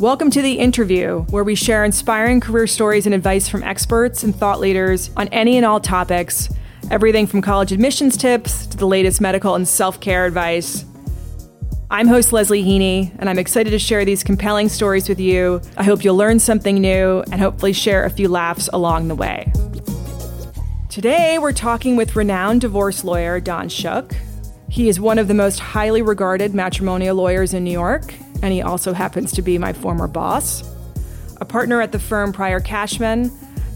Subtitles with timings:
[0.00, 4.34] Welcome to The Interview, where we share inspiring career stories and advice from experts and
[4.34, 6.48] thought leaders on any and all topics
[6.90, 10.86] everything from college admissions tips to the latest medical and self care advice.
[11.90, 15.60] I'm host Leslie Heaney, and I'm excited to share these compelling stories with you.
[15.76, 19.52] I hope you'll learn something new and hopefully share a few laughs along the way.
[20.88, 24.16] Today, we're talking with renowned divorce lawyer Don Schuck.
[24.70, 28.62] He is one of the most highly regarded matrimonial lawyers in New York, and he
[28.62, 30.62] also happens to be my former boss.
[31.40, 33.30] A partner at the firm Pryor Cashman,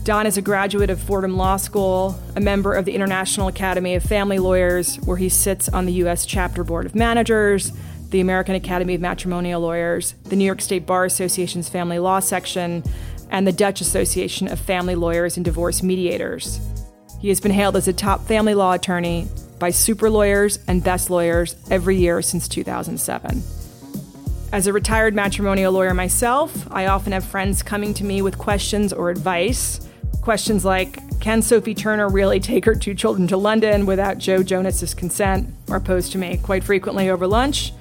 [0.05, 4.03] Don is a graduate of Fordham Law School, a member of the International Academy of
[4.03, 6.27] Family Lawyers, where he sits on the U.S.
[6.27, 7.73] Chapter Board of Managers,
[8.11, 12.85] the American Academy of Matrimonial Lawyers, the New York State Bar Association's Family Law Section,
[13.31, 16.61] and the Dutch Association of Family Lawyers and Divorce Mediators.
[17.19, 19.27] He has been hailed as a top family law attorney
[19.59, 23.43] by super lawyers and best lawyers every year since 2007.
[24.55, 28.93] As a retired matrimonial lawyer myself, I often have friends coming to me with questions
[28.93, 29.81] or advice
[30.23, 34.95] Questions like Can Sophie Turner really take her two children to London without Joe Jonas's
[34.95, 37.73] consent are posed to me quite frequently over lunch.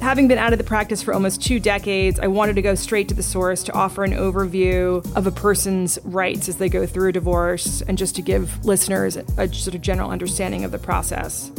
[0.00, 3.08] Having been out of the practice for almost two decades, I wanted to go straight
[3.08, 7.10] to the source to offer an overview of a person's rights as they go through
[7.10, 11.52] a divorce and just to give listeners a sort of general understanding of the process.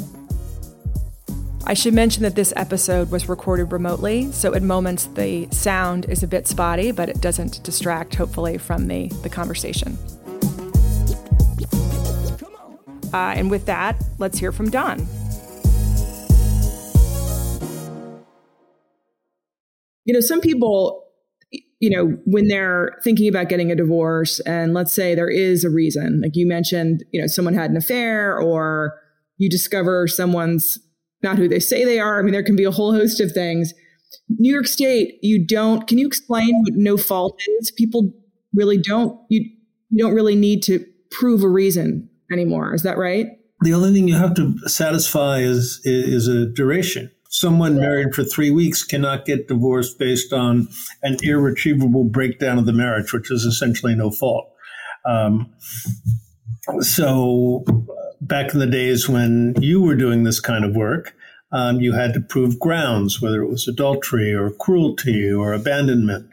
[1.65, 6.23] I should mention that this episode was recorded remotely, so at moments the sound is
[6.23, 9.97] a bit spotty, but it doesn't distract, hopefully, from the, the conversation.
[13.13, 14.99] Uh, and with that, let's hear from Don.
[20.05, 21.03] You know, some people,
[21.79, 25.69] you know, when they're thinking about getting a divorce, and let's say there is a
[25.69, 28.99] reason, like you mentioned, you know, someone had an affair or
[29.37, 30.79] you discover someone's
[31.21, 32.19] not who they say they are.
[32.19, 33.73] I mean, there can be a whole host of things.
[34.29, 35.87] New York State, you don't.
[35.87, 37.71] Can you explain what no fault is?
[37.71, 38.11] People
[38.53, 39.19] really don't.
[39.29, 39.49] You
[39.89, 42.73] you don't really need to prove a reason anymore.
[42.73, 43.27] Is that right?
[43.61, 47.11] The only thing you have to satisfy is is a duration.
[47.31, 50.67] Someone married for three weeks cannot get divorced based on
[51.03, 54.49] an irretrievable breakdown of the marriage, which is essentially no fault.
[55.05, 55.53] Um,
[56.81, 57.63] so
[58.21, 61.15] back in the days when you were doing this kind of work,
[61.51, 66.29] um, you had to prove grounds, whether it was adultery or cruelty or abandonment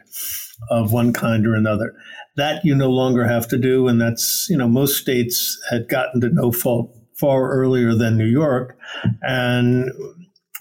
[0.69, 1.93] of one kind or another.
[2.35, 6.21] That you no longer have to do, and that's you know most states had gotten
[6.21, 8.77] to no fault far earlier than New York,
[9.23, 9.91] and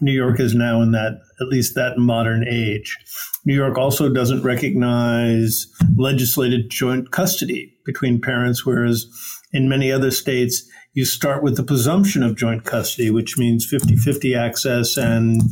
[0.00, 2.97] New York is now in that at least that modern age.
[3.44, 5.66] New York also doesn't recognize
[5.97, 9.06] legislated joint custody between parents, whereas
[9.53, 10.66] in many other states
[10.97, 15.43] you start with the presumption of joint custody, which means 50 50 access and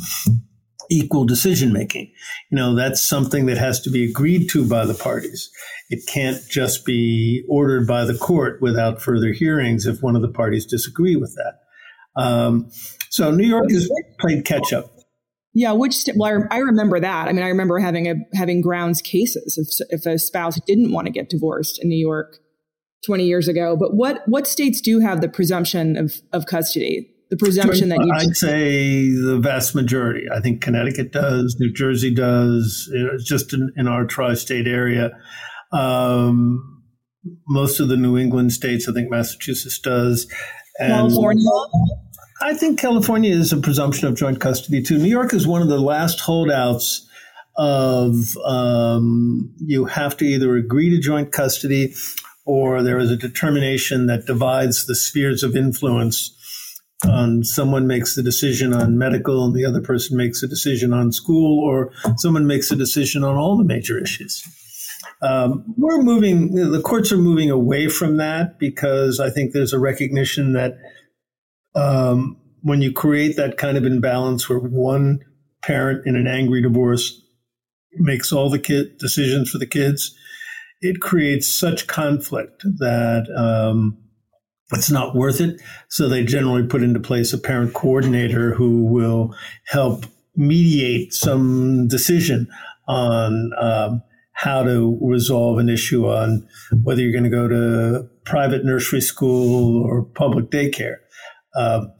[0.91, 2.11] equal decision making.
[2.51, 5.51] You know, that's something that has to be agreed to by the parties.
[5.91, 10.33] It can't just be ordered by the court without further hearings if one of the
[10.33, 12.23] parties disagree with that.
[12.23, 12.71] Um,
[13.11, 14.91] so New York has played catch up.
[15.53, 17.29] Yeah, which well, I remember that.
[17.29, 21.07] I mean, I remember having a having grounds cases if if a spouse didn't want
[21.07, 22.39] to get divorced in New York,
[23.05, 23.77] 20 years ago.
[23.77, 27.11] But what what states do have the presumption of, of custody?
[27.31, 30.27] The presumption that you I'd say the vast majority.
[30.33, 35.11] I think Connecticut does, New Jersey does, it's just in, in our tri-state area.
[35.73, 36.83] Um,
[37.49, 40.31] most of the New England states, I think Massachusetts does.
[40.79, 41.51] And California?
[42.43, 44.99] I think California is a presumption of joint custody too.
[44.99, 47.09] New York is one of the last holdouts
[47.57, 51.95] of um, you have to either agree to joint custody
[52.45, 56.31] or there is a determination that divides the spheres of influence.
[57.09, 61.13] Um, someone makes the decision on medical and the other person makes a decision on
[61.13, 64.43] school, or someone makes a decision on all the major issues.
[65.21, 69.79] Um, we're moving, the courts are moving away from that because I think there's a
[69.79, 70.77] recognition that
[71.75, 75.21] um, when you create that kind of imbalance where one
[75.63, 77.21] parent in an angry divorce
[77.93, 80.15] makes all the kid decisions for the kids,
[80.85, 83.97] it creates such conflict that um,
[84.73, 85.59] it's not worth it.
[85.89, 89.35] So they generally put into place a parent coordinator who will
[89.67, 90.05] help
[90.37, 92.49] mediate some decision
[92.87, 94.03] on um,
[94.33, 96.47] how to resolve an issue on
[96.83, 100.97] whether you're going to go to private nursery school or public daycare.
[101.57, 101.91] Um,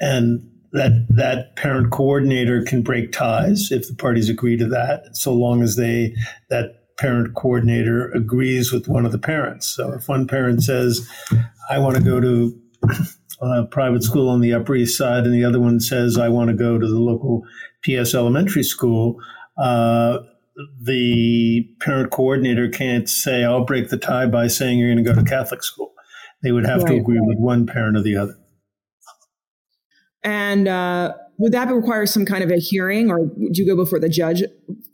[0.00, 0.40] and
[0.72, 5.62] that that parent coordinator can break ties if the parties agree to that, so long
[5.62, 6.14] as they
[6.48, 9.66] that parent coordinator agrees with one of the parents.
[9.66, 11.04] So if one parent says,
[11.68, 12.56] I want to go to
[13.40, 16.50] a private school on the Upper East Side, and the other one says, I want
[16.50, 17.42] to go to the local
[17.84, 19.16] PS elementary school,
[19.60, 20.18] uh,
[20.80, 25.20] the parent coordinator can't say, I'll break the tie by saying you're going to go
[25.20, 25.92] to Catholic school.
[26.44, 26.92] They would have right.
[26.92, 28.36] to agree with one parent or the other.
[30.22, 33.98] And uh, would that require some kind of a hearing, or would you go before
[33.98, 34.44] the judge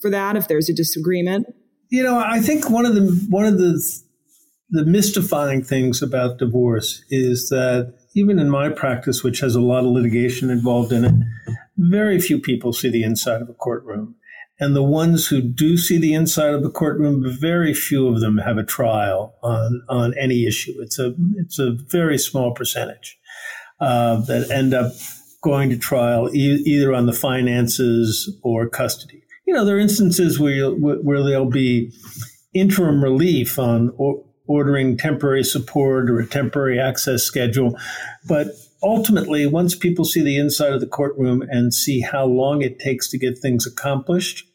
[0.01, 1.47] for that if there's a disagreement?
[1.91, 3.83] You know, I think one of the one of the
[4.71, 9.85] the mystifying things about divorce is that even in my practice, which has a lot
[9.85, 11.15] of litigation involved in it,
[11.79, 14.15] very few people see the inside of a courtroom.
[14.61, 18.39] And the ones who do see the inside of the courtroom, very few of them
[18.39, 20.75] have a trial on, on any issue.
[20.81, 23.17] It's a, it's a very small percentage
[23.81, 24.93] uh, that end up
[25.43, 29.23] going to trial e- either on the finances or custody.
[29.49, 31.91] You know, there are instances where, where there'll be
[32.53, 37.79] interim relief on or, ordering temporary support or a temporary access schedule.
[38.27, 38.49] But
[38.83, 43.09] ultimately, once people see the inside of the courtroom and see how long it takes
[43.11, 44.47] to get things accomplished,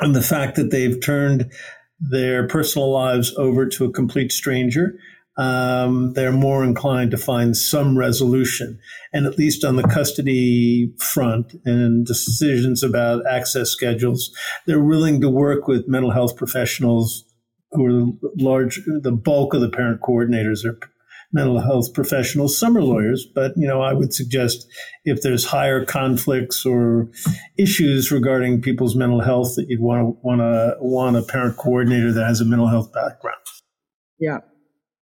[0.00, 1.52] and the fact that they've turned
[2.00, 4.98] their personal lives over to a complete stranger,
[5.36, 8.78] um, they're more inclined to find some resolution.
[9.12, 14.30] And at least on the custody front and decisions about access schedules,
[14.66, 17.24] they're willing to work with mental health professionals
[17.72, 20.78] who are large, the bulk of the parent coordinators are
[21.32, 22.56] mental health professionals.
[22.56, 24.66] Some are lawyers, but you know, I would suggest
[25.04, 27.10] if there's higher conflicts or
[27.58, 32.12] issues regarding people's mental health, that you'd want to want to want a parent coordinator
[32.12, 33.36] that has a mental health background.
[34.20, 34.38] Yeah,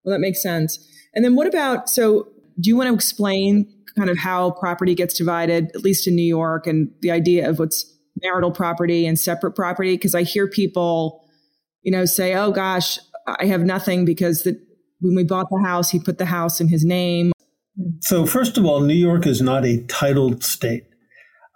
[0.04, 0.78] well, that makes sense.
[1.14, 2.28] And then what about so?
[2.60, 6.22] Do you want to explain kind of how property gets divided, at least in New
[6.22, 7.86] York, and the idea of what's
[8.22, 9.94] marital property and separate property?
[9.94, 11.24] Because I hear people,
[11.82, 14.60] you know, say, "Oh gosh, I have nothing because the
[15.02, 17.32] when we bought the house, he put the house in his name.
[18.00, 20.84] So, first of all, New York is not a titled state.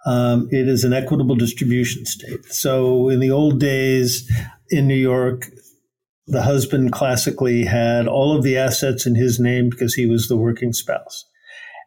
[0.05, 2.45] Um, it is an equitable distribution state.
[2.45, 4.29] So, in the old days
[4.69, 5.49] in New York,
[6.27, 10.35] the husband classically had all of the assets in his name because he was the
[10.35, 11.25] working spouse.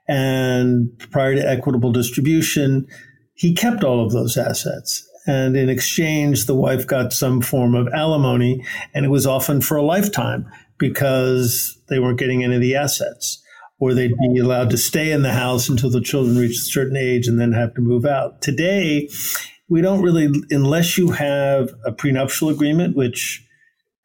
[0.09, 2.87] And prior to equitable distribution,
[3.35, 5.07] he kept all of those assets.
[5.27, 8.65] And in exchange, the wife got some form of alimony,
[8.95, 13.43] and it was often for a lifetime because they weren't getting any of the assets,
[13.79, 16.97] or they'd be allowed to stay in the house until the children reached a certain
[16.97, 18.41] age and then have to move out.
[18.41, 19.09] Today,
[19.69, 23.47] we don't really, unless you have a prenuptial agreement, which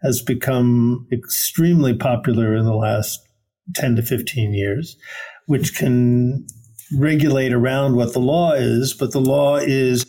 [0.06, 3.20] has become extremely popular in the last
[3.76, 4.96] 10 to 15 years,
[5.48, 6.46] which can
[6.98, 10.06] regulate around what the law is, but the law is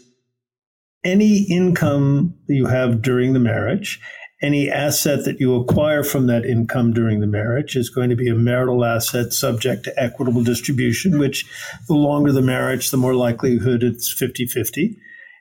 [1.05, 4.01] any income that you have during the marriage
[4.43, 8.29] any asset that you acquire from that income during the marriage is going to be
[8.29, 11.47] a marital asset subject to equitable distribution, which
[11.89, 14.97] the longer the marriage, the more likelihood it's 50 50.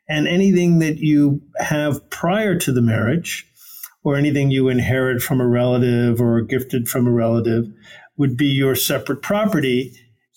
[0.08, 3.46] And anything that you have prior to the marriage,
[4.06, 7.66] or anything you inherit from a relative or gifted from a relative,
[8.18, 9.92] would be your separate property,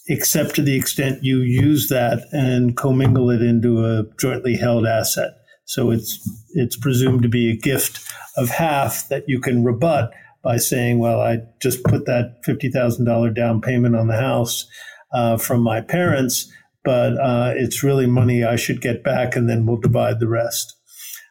[0.08, 5.32] except to the extent you use that and commingle it into a jointly held asset.
[5.66, 6.18] So it's
[6.54, 8.00] it's presumed to be a gift
[8.38, 10.12] of half that you can rebut
[10.42, 14.66] by saying, "Well, I just put that fifty thousand dollar down payment on the house
[15.12, 16.50] uh, from my parents,
[16.84, 20.77] but uh, it's really money I should get back, and then we'll divide the rest."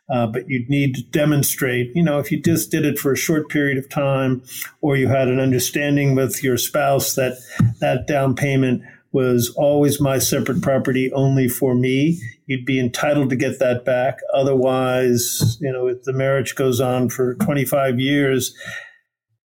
[0.09, 3.17] Uh, but you'd need to demonstrate, you know, if you just did it for a
[3.17, 4.41] short period of time,
[4.79, 7.37] or you had an understanding with your spouse that
[7.81, 13.35] that down payment was always my separate property only for me, you'd be entitled to
[13.35, 14.19] get that back.
[14.33, 18.55] Otherwise, you know, if the marriage goes on for 25 years,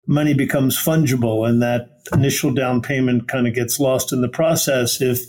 [0.07, 5.01] money becomes fungible and that initial down payment kind of gets lost in the process
[5.01, 5.21] if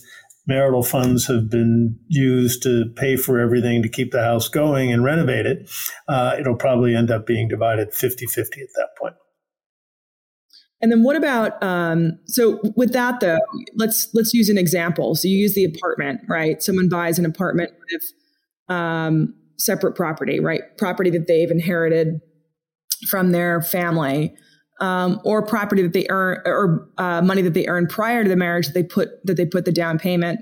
[0.47, 5.05] marital funds have been used to pay for everything to keep the house going and
[5.05, 5.71] renovate it,
[6.09, 9.15] uh, it'll probably end up being divided 50 50 at that point.
[10.81, 13.39] And then what about um, so with that though,
[13.75, 15.15] let's let's use an example.
[15.15, 16.63] So you use the apartment, right?
[16.63, 18.03] Someone buys an apartment with
[18.69, 20.61] um, separate property, right?
[20.77, 22.21] Property that they've inherited
[23.09, 24.35] from their family,
[24.81, 28.37] um, or property that they earn, or uh, money that they earn prior to the
[28.37, 30.41] marriage that they put that they put the down payment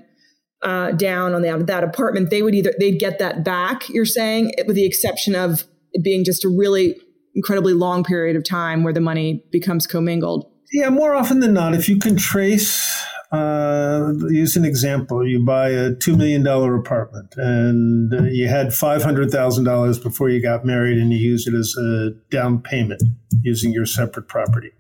[0.63, 2.31] uh, down on the, that apartment.
[2.31, 3.89] They would either they'd get that back.
[3.89, 6.97] You're saying, with the exception of it being just a really
[7.35, 10.51] incredibly long period of time where the money becomes commingled.
[10.73, 15.71] Yeah, more often than not, if you can trace, uh, use an example, you buy
[15.71, 21.19] a $2 million apartment and uh, you had $500,000 before you got married and you
[21.19, 23.03] use it as a down payment
[23.43, 24.71] using your separate property.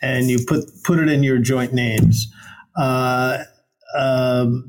[0.00, 2.32] And you put, put it in your joint names.
[2.76, 3.38] Uh,
[3.96, 4.68] um,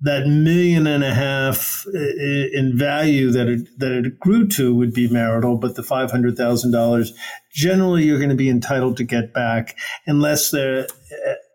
[0.00, 5.08] that million and a half in value that it, that it grew to would be
[5.08, 7.12] marital, but the five hundred thousand dollars
[7.52, 9.76] generally you're going to be entitled to get back
[10.06, 10.88] unless they're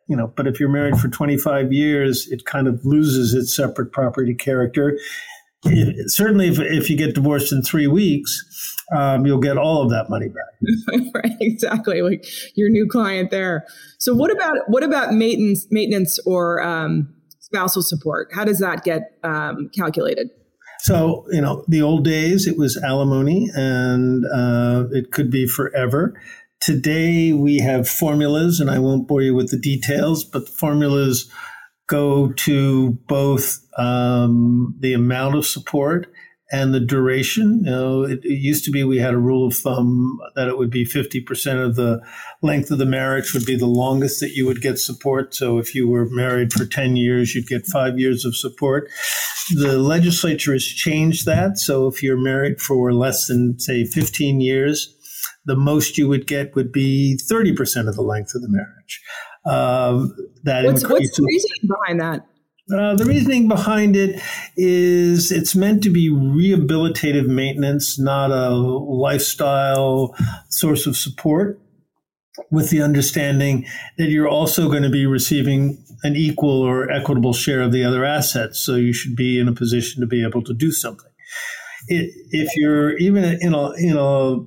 [0.07, 0.27] you know.
[0.35, 4.33] But if you're married for twenty five years, it kind of loses its separate property
[4.33, 4.97] character.
[5.65, 8.43] It, certainly, if, if you get divorced in three weeks,
[8.95, 11.03] um, you'll get all of that money back.
[11.15, 13.65] right, exactly, like your new client there.
[13.97, 18.29] So, what about what about maintenance, maintenance or um, spousal support?
[18.33, 20.29] How does that get um, calculated?
[20.79, 26.13] So, you know, the old days, it was alimony and uh, it could be forever.
[26.59, 31.29] Today, we have formulas, and I won't bore you with the details, but formulas
[31.87, 36.11] go to both um, the amount of support
[36.51, 37.61] and the duration.
[37.63, 40.57] You know, it, it, used to be we had a rule of thumb that it
[40.57, 42.01] would be 50% of the
[42.41, 45.35] length of the marriage would be the longest that you would get support.
[45.35, 48.89] So if you were married for 10 years, you'd get five years of support.
[49.55, 51.57] The legislature has changed that.
[51.57, 54.96] So if you're married for less than, say, 15 years,
[55.47, 59.01] the most you would get would be 30% of the length of the marriage.
[59.45, 60.13] Um,
[60.43, 62.27] that what's, what's the reasoning behind that?
[62.69, 64.21] Uh, the reasoning behind it
[64.57, 70.13] is it's meant to be rehabilitative maintenance, not a lifestyle
[70.49, 71.61] source of support,
[72.51, 73.65] with the understanding
[73.97, 78.03] that you're also going to be receiving an equal or equitable share of the other
[78.03, 78.59] assets.
[78.59, 81.09] So you should be in a position to be able to do something.
[81.87, 84.39] It, if you're even in a, in a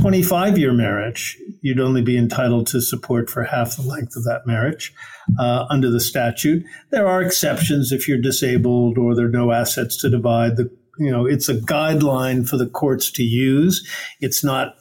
[0.00, 4.46] 25 year marriage, you'd only be entitled to support for half the length of that
[4.46, 4.92] marriage
[5.38, 6.64] uh, under the statute.
[6.90, 10.56] There are exceptions if you're disabled or there are no assets to divide.
[10.56, 13.86] The, you know, it's a guideline for the courts to use.
[14.20, 14.76] It's not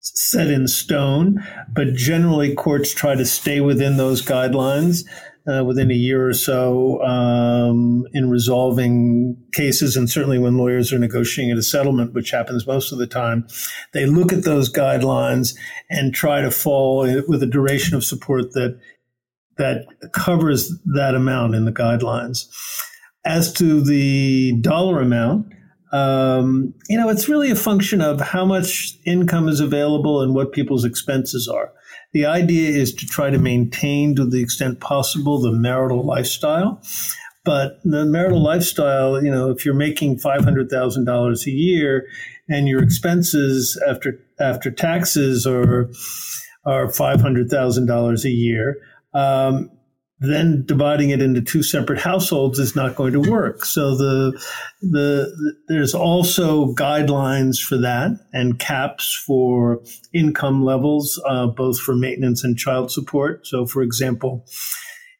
[0.00, 1.42] set in stone,
[1.72, 5.04] but generally courts try to stay within those guidelines
[5.46, 10.98] uh, within a year or so um, in resolving cases, and certainly when lawyers are
[10.98, 13.46] negotiating a settlement, which happens most of the time,
[13.92, 15.54] they look at those guidelines
[15.90, 18.78] and try to fall with a duration of support that
[19.56, 22.46] that covers that amount in the guidelines.
[23.24, 25.46] As to the dollar amount,
[25.92, 30.52] um, you know, it's really a function of how much income is available and what
[30.52, 31.72] people's expenses are.
[32.14, 36.80] The idea is to try to maintain, to the extent possible, the marital lifestyle.
[37.44, 42.06] But the marital lifestyle, you know, if you're making five hundred thousand dollars a year,
[42.48, 45.90] and your expenses after after taxes are
[46.64, 48.78] are five hundred thousand dollars a year,
[49.12, 49.70] um,
[50.30, 53.64] then dividing it into two separate households is not going to work.
[53.64, 54.32] So the,
[54.80, 59.80] the, the, there's also guidelines for that and caps for
[60.12, 63.46] income levels, uh, both for maintenance and child support.
[63.46, 64.44] So, for example,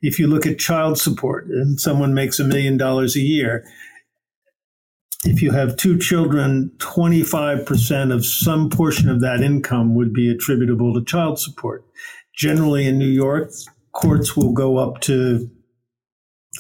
[0.02, 3.64] if you look at child support and someone makes a million dollars a year,
[5.25, 10.92] if you have two children, 25% of some portion of that income would be attributable
[10.94, 11.84] to child support.
[12.37, 13.50] Generally in New York,
[13.94, 15.50] courts will go up to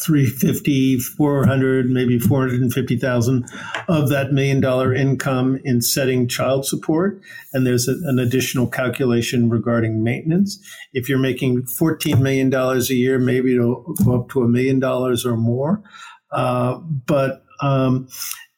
[0.00, 3.44] 350, 400, maybe 450,000
[3.88, 7.20] of that million dollar income in setting child support.
[7.52, 10.58] And there's a, an additional calculation regarding maintenance.
[10.92, 15.24] If you're making $14 million a year, maybe it'll go up to a million dollars
[15.24, 15.82] or more.
[16.32, 18.08] Uh, but um,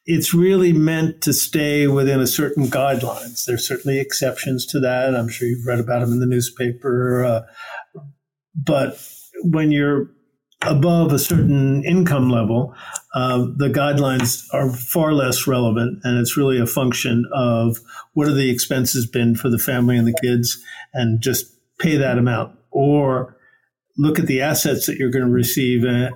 [0.07, 3.45] it's really meant to stay within a certain guidelines.
[3.45, 5.13] There's certainly exceptions to that.
[5.13, 7.23] I'm sure you've read about them in the newspaper.
[7.23, 7.41] Uh,
[8.57, 9.01] but
[9.43, 10.09] when you're
[10.63, 12.73] above a certain income level,
[13.13, 17.77] uh, the guidelines are far less relevant, and it's really a function of
[18.13, 20.57] what are the expenses been for the family and the kids,
[20.93, 21.45] and just
[21.79, 23.37] pay that amount, or
[23.99, 26.09] look at the assets that you're going to receive uh,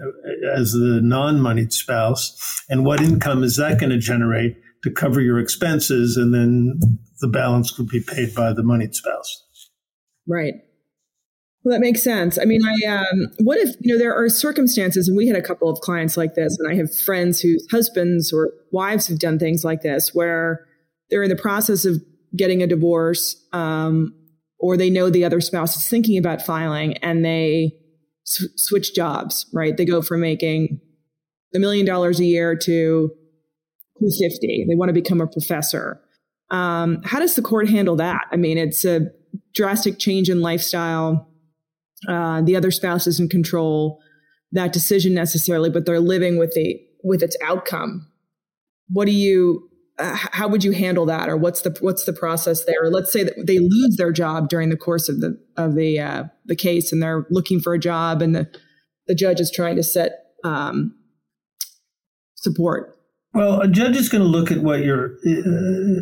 [0.55, 5.39] as the non-moneyed spouse, and what income is that going to generate to cover your
[5.39, 6.79] expenses, and then
[7.19, 9.45] the balance would be paid by the moneyed spouse.
[10.27, 10.55] Right.
[11.63, 12.39] Well, that makes sense.
[12.39, 15.43] I mean, I um, what if you know there are circumstances, and we had a
[15.43, 19.37] couple of clients like this, and I have friends whose husbands or wives have done
[19.37, 20.65] things like this, where
[21.09, 22.01] they're in the process of
[22.35, 24.15] getting a divorce, um,
[24.57, 27.73] or they know the other spouse is thinking about filing, and they
[28.23, 29.45] sw- switch jobs.
[29.53, 29.77] Right?
[29.77, 30.79] They go from making
[31.53, 33.11] a million dollars a year to
[33.99, 34.65] two fifty.
[34.67, 36.01] They want to become a professor.
[36.49, 38.25] Um, how does the court handle that?
[38.31, 39.11] I mean, it's a
[39.53, 41.27] drastic change in lifestyle
[42.07, 43.99] uh, the other spouse in control
[44.51, 48.07] that decision necessarily, but they're living with the with its outcome.
[48.89, 49.69] What do you?
[49.97, 52.89] Uh, how would you handle that, or what's the what's the process there?
[52.89, 56.23] Let's say that they lose their job during the course of the of the uh,
[56.45, 58.49] the case, and they're looking for a job, and the
[59.07, 60.11] the judge is trying to set
[60.43, 60.95] um,
[62.35, 62.97] support?
[63.33, 65.17] Well, a judge is going to look at what you're.
[65.25, 66.01] Uh,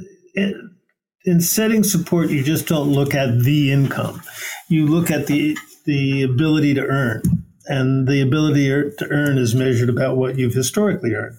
[1.26, 4.22] in setting support, you just don't look at the income.
[4.70, 5.58] You look at the
[5.90, 7.24] the ability to earn,
[7.66, 11.36] and the ability to earn is measured about what you've historically earned.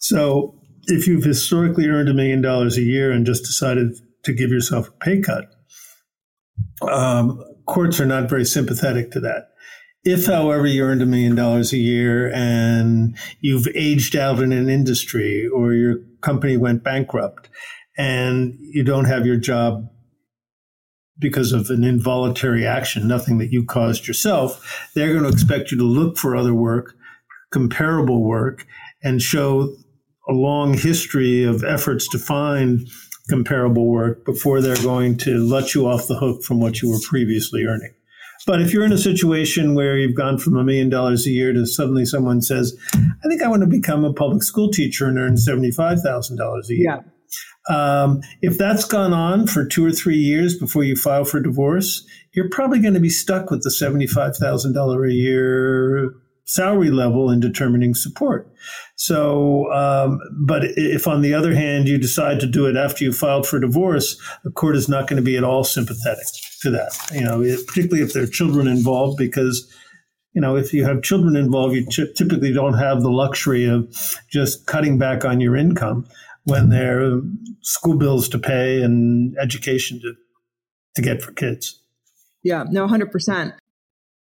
[0.00, 4.50] So, if you've historically earned a million dollars a year and just decided to give
[4.50, 5.50] yourself a pay cut,
[6.88, 9.48] um, courts are not very sympathetic to that.
[10.04, 14.68] If, however, you earned a million dollars a year and you've aged out in an
[14.68, 17.48] industry or your company went bankrupt
[17.96, 19.88] and you don't have your job
[21.18, 25.78] because of an involuntary action, nothing that you caused yourself, they're going to expect you
[25.78, 26.94] to look for other work,
[27.52, 28.66] comparable work,
[29.02, 29.74] and show
[30.28, 32.88] a long history of efforts to find
[33.28, 37.00] comparable work before they're going to let you off the hook from what you were
[37.08, 37.94] previously earning.
[38.46, 41.52] But if you're in a situation where you've gone from a million dollars a year
[41.52, 45.16] to suddenly someone says, I think I want to become a public school teacher and
[45.16, 46.84] earn $75,000 a year.
[46.84, 47.00] Yeah.
[47.68, 52.04] Um, if that's gone on for two or three years before you file for divorce,
[52.32, 57.94] you're probably going to be stuck with the $75,000 a year salary level in determining
[57.94, 58.52] support.
[58.96, 63.12] So, um, but if on the other hand you decide to do it after you
[63.12, 66.26] filed for divorce, the court is not going to be at all sympathetic
[66.60, 66.92] to that.
[67.12, 69.70] You know, particularly if there are children involved, because
[70.34, 73.88] you know if you have children involved, you typically don't have the luxury of
[74.30, 76.06] just cutting back on your income
[76.44, 77.20] when there are
[77.62, 80.14] school bills to pay and education to
[80.96, 81.80] to get for kids.
[82.42, 83.54] Yeah, no, hundred percent.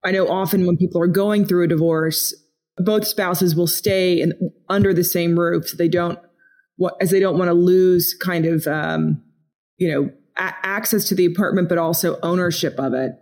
[0.04, 2.34] I know often when people are going through a divorce,
[2.78, 4.32] both spouses will stay in,
[4.68, 5.68] under the same roof.
[5.68, 6.18] So they don't,
[7.00, 9.22] as they don't want to lose kind of, um,
[9.76, 13.12] you know, a- access to the apartment, but also ownership of it.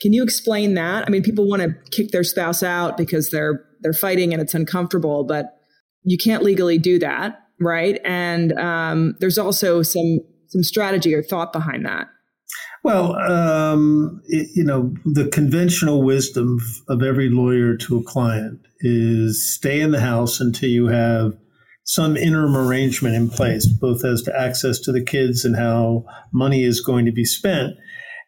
[0.00, 1.06] Can you explain that?
[1.06, 4.54] I mean, people want to kick their spouse out because they're they're fighting and it's
[4.54, 5.58] uncomfortable, but
[6.02, 7.98] you can't legally do that, right?
[8.04, 12.08] And um, there's also some some strategy or thought behind that.
[12.84, 19.54] Well, um, it, you know, the conventional wisdom of every lawyer to a client is
[19.54, 21.32] stay in the house until you have
[21.82, 26.62] some interim arrangement in place, both as to access to the kids and how money
[26.64, 27.74] is going to be spent.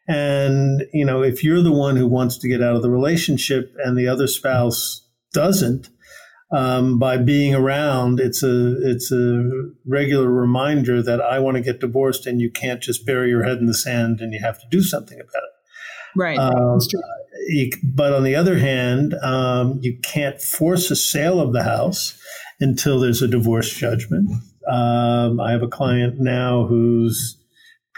[0.09, 3.73] And, you know, if you're the one who wants to get out of the relationship
[3.85, 5.89] and the other spouse doesn't,
[6.51, 9.51] um, by being around, it's a it's a
[9.87, 13.59] regular reminder that I want to get divorced, and you can't just bury your head
[13.59, 16.17] in the sand, and you have to do something about it.
[16.17, 16.39] Right.
[16.39, 16.79] Um,
[17.49, 22.19] you, but on the other hand, um, you can't force a sale of the house
[22.61, 24.31] until there's a divorce judgment.
[24.71, 27.37] Um, I have a client now who's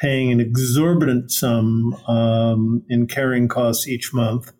[0.01, 4.53] paying an exorbitant sum um, in carrying costs each month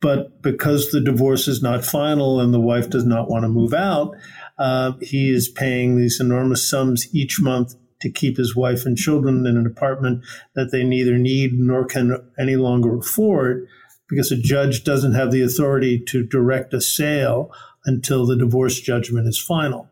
[0.00, 3.74] but because the divorce is not final and the wife does not want to move
[3.74, 4.14] out,
[4.58, 9.44] uh, he is paying these enormous sums each month to keep his wife and children
[9.46, 13.66] in an apartment that they neither need nor can any longer afford
[14.08, 17.52] because a judge doesn't have the authority to direct a sale
[17.84, 19.88] until the divorce judgment is final.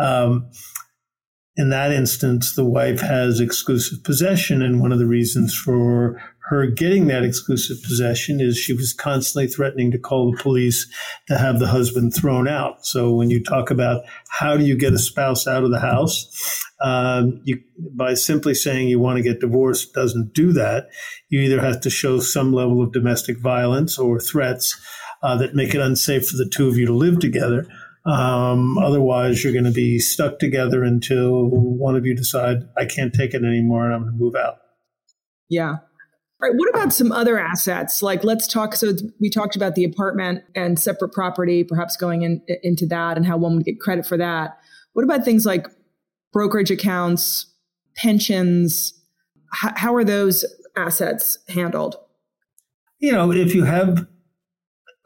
[0.00, 0.50] Um,
[1.56, 6.66] in that instance, the wife has exclusive possession, and one of the reasons for her
[6.66, 10.84] getting that exclusive possession is she was constantly threatening to call the police
[11.28, 12.84] to have the husband thrown out.
[12.84, 16.66] So when you talk about how do you get a spouse out of the house,
[16.82, 17.60] um, you,
[17.94, 20.88] by simply saying you want to get divorced doesn't do that.
[21.28, 24.76] You either have to show some level of domestic violence or threats
[25.22, 27.64] uh, that make it unsafe for the two of you to live together.
[28.04, 33.14] Um, otherwise, you're going to be stuck together until one of you decide I can't
[33.14, 34.56] take it anymore and I'm going to move out.
[35.48, 35.76] Yeah,
[36.40, 36.52] right.
[36.54, 38.02] What about some other assets?
[38.02, 38.74] Like, let's talk.
[38.74, 43.26] So we talked about the apartment and separate property, perhaps going in, into that and
[43.26, 44.58] how one would get credit for that.
[44.92, 45.66] What about things like
[46.32, 47.46] brokerage accounts,
[47.96, 48.94] pensions?
[49.64, 50.44] H- how are those
[50.76, 51.96] assets handled?
[52.98, 54.06] You know, if you have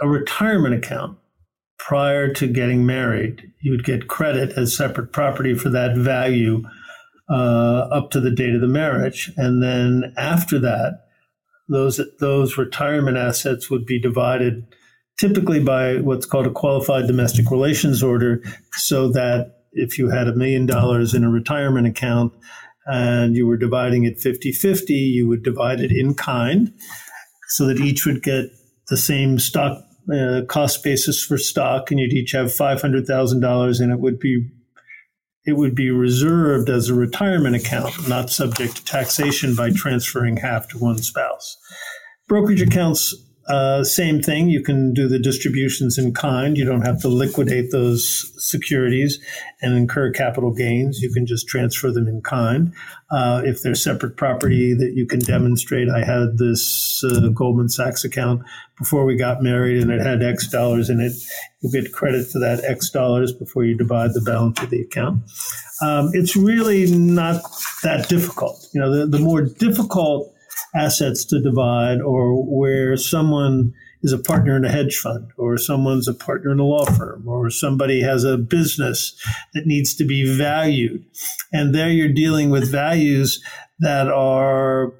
[0.01, 1.19] a retirement account
[1.79, 6.63] prior to getting married, you would get credit as separate property for that value
[7.31, 9.31] uh, up to the date of the marriage.
[9.37, 11.04] And then after that,
[11.69, 14.67] those those retirement assets would be divided
[15.19, 20.35] typically by what's called a qualified domestic relations order so that if you had a
[20.35, 22.33] million dollars in a retirement account
[22.87, 26.73] and you were dividing it 50-50 you would divide it in kind
[27.49, 28.47] so that each would get
[28.89, 29.83] the same stock
[30.15, 34.47] uh, cost basis for stock and you'd each have $500,000 and it would be
[35.47, 40.69] it would be reserved as a retirement account, not subject to taxation by transferring half
[40.69, 41.59] to one spouse.
[42.29, 43.15] Brokerage accounts
[43.47, 44.49] uh, same thing.
[44.49, 46.57] You can do the distributions in kind.
[46.57, 49.21] You don't have to liquidate those securities
[49.61, 51.01] and incur capital gains.
[51.03, 52.73] You can just transfer them in kind.
[53.11, 58.05] Uh, if they're separate property that you can demonstrate, I had this uh, Goldman Sachs
[58.05, 58.43] account
[58.79, 61.13] before we got married and it had X dollars in it.
[61.61, 65.23] You get credit for that X dollars before you divide the balance of the account.
[65.83, 67.43] Um, it's really not
[67.83, 68.67] that difficult.
[68.73, 70.34] You know, the, the more difficult
[70.75, 76.07] assets to divide or where someone is a partner in a hedge fund or someone's
[76.07, 79.19] a partner in a law firm or somebody has a business
[79.55, 81.05] that needs to be valued.
[81.53, 83.43] And there you're dealing with values
[83.79, 84.93] that are,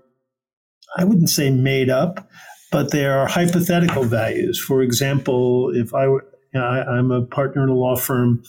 [0.97, 2.31] I wouldn't say made up,
[2.73, 4.59] but they are hypothetical values.
[4.59, 6.21] For example, if I, you
[6.55, 8.43] know, I I'm a partner in a law firm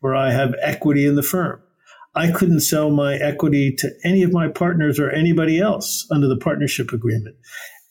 [0.00, 1.62] where I have equity in the firm.
[2.14, 6.36] I couldn't sell my equity to any of my partners or anybody else under the
[6.36, 7.36] partnership agreement.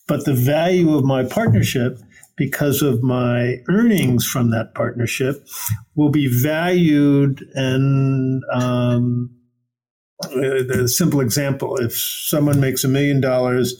[0.08, 2.00] But the value of my partnership,
[2.38, 5.48] because of my earnings from that partnership,
[5.96, 7.44] will be valued.
[7.56, 9.32] And um,
[10.24, 13.76] a simple example if someone makes a million dollars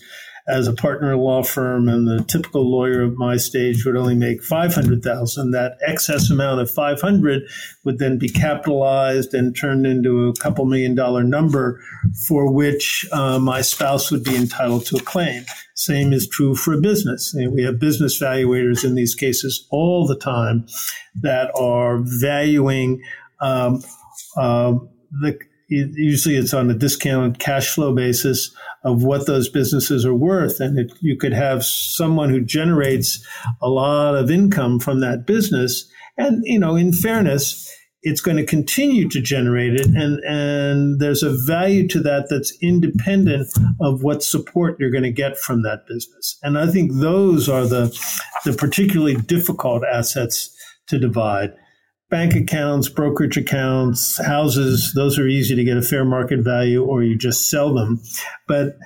[0.48, 4.44] as a partner law firm and the typical lawyer of my stage would only make
[4.44, 7.44] 500,000 that excess amount of 500
[7.84, 11.82] would then be capitalized and turned into a couple million dollar number
[12.28, 15.46] for which uh, my spouse would be entitled to a claim.
[15.76, 17.34] Same is true for a business.
[17.36, 20.68] We have business valuators in these cases all the time
[21.22, 23.02] that are valuing
[23.40, 23.82] um,
[24.38, 24.76] uh,
[25.22, 25.40] the
[25.72, 28.54] usually it's on a discounted cash flow basis
[28.84, 30.60] of what those businesses are worth.
[30.60, 33.26] And it, you could have someone who generates
[33.62, 35.90] a lot of income from that business.
[36.18, 37.68] And, you know, in fairness,
[38.04, 39.86] it's going to continue to generate it.
[39.86, 43.48] And, and there's a value to that that's independent
[43.80, 46.38] of what support you're going to get from that business.
[46.44, 47.98] And I think those are the,
[48.44, 50.54] the particularly difficult assets
[50.88, 51.54] to divide
[52.12, 57.02] bank accounts, brokerage accounts, houses, those are easy to get a fair market value or
[57.02, 58.00] you just sell them.
[58.48, 58.78] But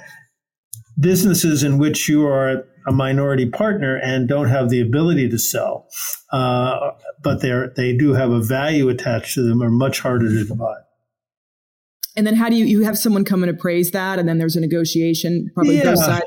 [0.98, 5.88] businesses in which you are a minority partner and don't have the ability to sell,
[6.32, 6.92] uh,
[7.24, 10.84] but they they do have a value attached to them, are much harder to divide.
[12.16, 14.56] And then how do you you have someone come and appraise that, and then there's
[14.56, 15.84] a negotiation, probably yeah.
[15.84, 16.24] both sides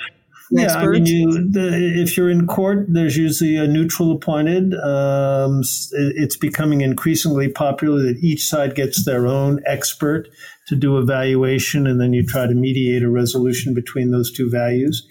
[0.50, 4.74] yeah, I mean, you, the, if you're in court, there's usually a neutral appointed.
[4.74, 5.60] Um,
[5.92, 10.28] it's becoming increasingly popular that each side gets their own expert
[10.68, 15.06] to do evaluation, and then you try to mediate a resolution between those two values.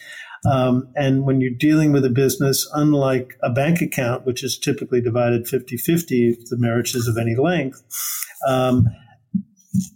[0.49, 5.01] Um, and when you're dealing with a business, unlike a bank account, which is typically
[5.01, 7.83] divided 50 50 if the marriage is of any length,
[8.47, 8.85] um,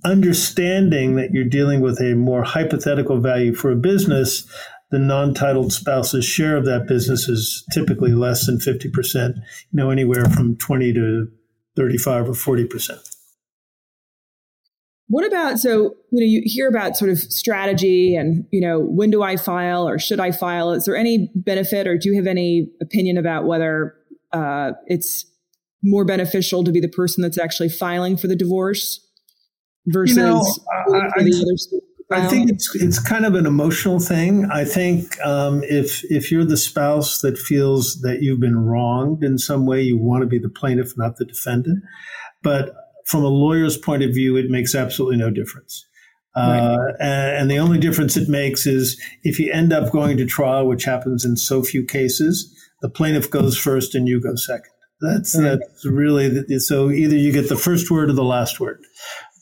[0.04, 4.46] understanding that you're dealing with a more hypothetical value for a business
[4.92, 10.26] the non-titled spouse's share of that business is typically less than 50%, you know, anywhere
[10.26, 11.28] from 20 to
[11.76, 13.16] 35 or 40%.
[15.08, 19.12] What about so you know you hear about sort of strategy and you know when
[19.12, 20.72] do I file or should I file?
[20.72, 23.94] Is there any benefit or do you have any opinion about whether
[24.32, 25.26] uh, it's
[25.84, 29.06] more beneficial to be the person that's actually filing for the divorce
[29.88, 30.46] versus you know,
[30.94, 34.45] I, I, the other I think it's it's kind of an emotional thing.
[34.52, 39.38] I think um, if if you're the spouse that feels that you've been wronged in
[39.38, 41.84] some way, you want to be the plaintiff, not the defendant.
[42.43, 42.74] But
[43.06, 45.86] from a lawyer's point of view, it makes absolutely no difference.
[46.34, 50.65] Uh, and the only difference it makes is if you end up going to trial,
[50.65, 54.71] which happens in so few cases, the plaintiff goes first and you go second.
[55.02, 55.60] That's right.
[55.60, 58.82] that's really the, so either you get the first word or the last word.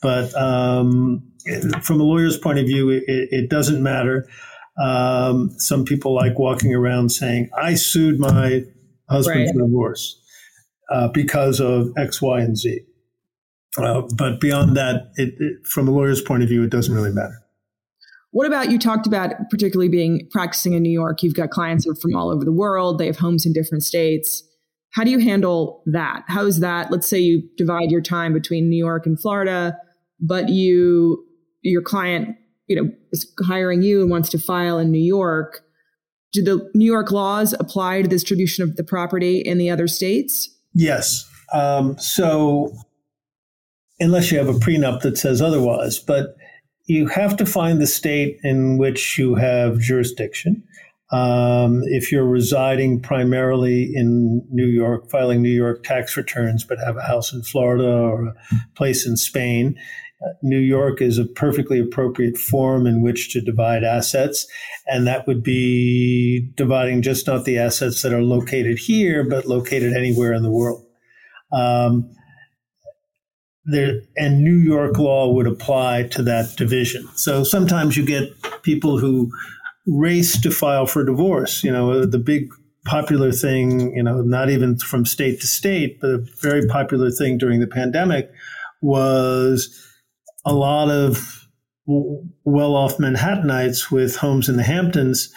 [0.02, 1.29] But um,
[1.82, 4.28] from a lawyer's point of view, it, it doesn't matter.
[4.80, 8.64] Um, some people like walking around saying, I sued my
[9.08, 9.48] husband right.
[9.52, 10.20] for divorce
[10.90, 12.80] uh, because of X, Y, and Z.
[13.76, 17.12] Uh, but beyond that, it, it, from a lawyer's point of view, it doesn't really
[17.12, 17.40] matter.
[18.32, 21.22] What about you talked about particularly being practicing in New York?
[21.22, 24.44] You've got clients from all over the world, they have homes in different states.
[24.92, 26.24] How do you handle that?
[26.26, 26.90] How is that?
[26.90, 29.76] Let's say you divide your time between New York and Florida,
[30.20, 31.24] but you
[31.62, 35.62] your client, you know, is hiring you and wants to file in New York,
[36.32, 39.88] do the New York laws apply to the distribution of the property in the other
[39.88, 40.48] states?
[40.74, 41.28] Yes.
[41.52, 42.72] Um, so,
[43.98, 46.36] unless you have a prenup that says otherwise, but
[46.86, 50.62] you have to find the state in which you have jurisdiction.
[51.12, 56.96] Um, if you're residing primarily in New York, filing New York tax returns, but have
[56.96, 58.34] a house in Florida or a
[58.76, 59.76] place in Spain,
[60.42, 64.46] New York is a perfectly appropriate form in which to divide assets,
[64.86, 69.94] and that would be dividing just not the assets that are located here, but located
[69.94, 70.84] anywhere in the world.
[71.52, 72.10] Um,
[73.64, 77.08] there, and New York law would apply to that division.
[77.14, 78.30] So sometimes you get
[78.62, 79.30] people who
[79.86, 81.64] race to file for divorce.
[81.64, 82.48] You know, the big
[82.84, 87.38] popular thing, you know, not even from state to state, but a very popular thing
[87.38, 88.30] during the pandemic
[88.82, 89.89] was
[90.44, 91.48] a lot of
[91.86, 95.32] well off Manhattanites with homes in the Hamptons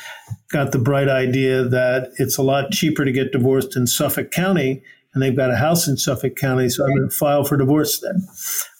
[0.52, 4.84] got the bright idea that it's a lot cheaper to get divorced in Suffolk County.
[5.14, 8.00] And they've got a house in Suffolk County, so I'm going to file for divorce
[8.00, 8.16] there.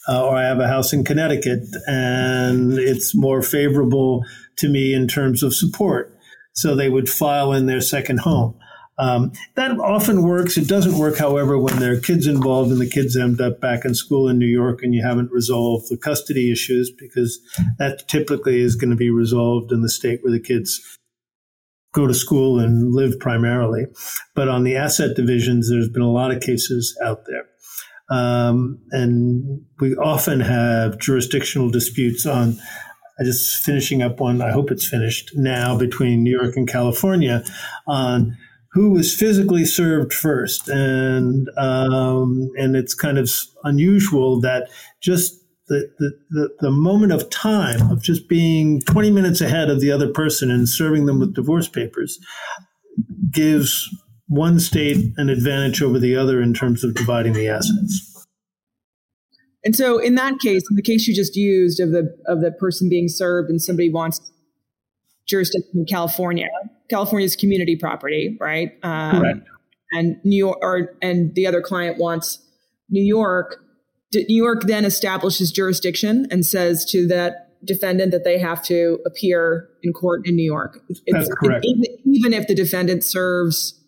[0.08, 4.26] Uh, or I have a house in Connecticut, and it's more favorable
[4.58, 6.14] to me in terms of support.
[6.54, 8.56] So they would file in their second home.
[8.98, 10.58] Um, that often works.
[10.58, 13.86] It doesn't work, however, when there are kids involved and the kids end up back
[13.86, 17.40] in school in New York and you haven't resolved the custody issues because
[17.80, 21.00] that typically is going to be resolved in the state where the kids
[21.94, 23.86] go to school and live primarily.
[24.36, 27.46] But on the asset divisions, there's been a lot of cases out there.
[28.10, 32.60] Um, and we often have jurisdictional disputes on
[33.20, 34.42] I'm just finishing up one.
[34.42, 37.44] I hope it's finished now between New York and California
[37.86, 38.38] on
[38.74, 43.32] who was physically served first, and um, and it's kind of
[43.64, 45.90] unusual that just the,
[46.30, 50.52] the, the, moment of time of just being 20 minutes ahead of the other person
[50.52, 52.20] and serving them with divorce papers
[53.32, 53.90] gives
[54.28, 58.28] one state an advantage over the other in terms of dividing the assets.
[59.64, 62.52] And so, in that case, in the case you just used of the of the
[62.52, 64.20] person being served, and somebody wants
[65.26, 66.50] jurisdiction in California,
[66.90, 68.72] California's community property, right?
[68.84, 69.40] Um, Correct.
[69.94, 72.40] And New York, or and the other client wants
[72.90, 73.64] New York.
[74.14, 79.70] New York then establishes jurisdiction and says to that defendant that they have to appear
[79.82, 80.80] in court in New York.
[80.90, 81.66] It's, That's correct.
[81.66, 83.80] Even, even, if the defendant serves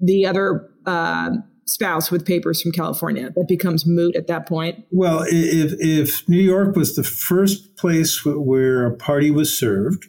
[0.00, 1.30] the other uh,
[1.66, 3.30] spouse with papers from California.
[3.34, 4.84] That becomes moot at that point.
[4.90, 10.08] Well, if, if New York was the first place where a party was served,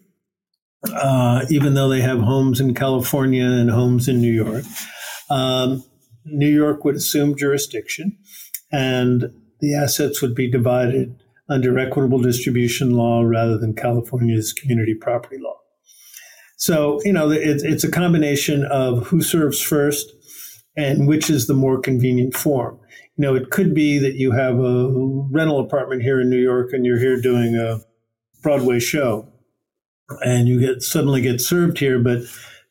[0.94, 4.64] uh, even though they have homes in California and homes in New York,
[5.30, 5.84] um,
[6.26, 8.18] New York would assume jurisdiction
[8.72, 11.16] and the assets would be divided
[11.50, 15.56] under equitable distribution law rather than California's community property law.
[16.58, 20.12] So, you know, it, it's a combination of who serves first
[20.76, 22.80] and which is the more convenient form.
[23.16, 24.92] You know, it could be that you have a
[25.32, 27.80] rental apartment here in New York and you're here doing a
[28.42, 29.32] Broadway show
[30.22, 32.22] and you get suddenly get served here, but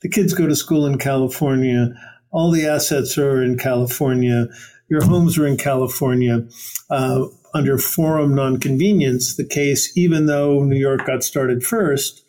[0.03, 1.95] the kids go to school in California.
[2.31, 4.49] All the assets are in California.
[4.89, 6.47] Your homes are in California.
[6.91, 12.23] Uh, under forum non conveniens, the case, even though New York got started first,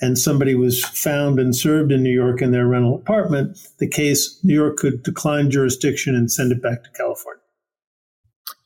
[0.00, 4.40] and somebody was found and served in New York in their rental apartment, the case,
[4.42, 7.40] New York could decline jurisdiction and send it back to California.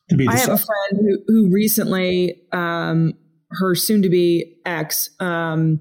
[0.08, 3.14] To be I have a friend who, who recently, um,
[3.50, 5.80] her soon to be ex, um,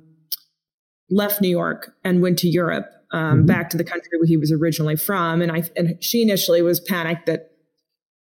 [1.09, 3.45] left New York and went to Europe, um, mm-hmm.
[3.45, 5.41] back to the country where he was originally from.
[5.41, 7.51] And I, and she initially was panicked that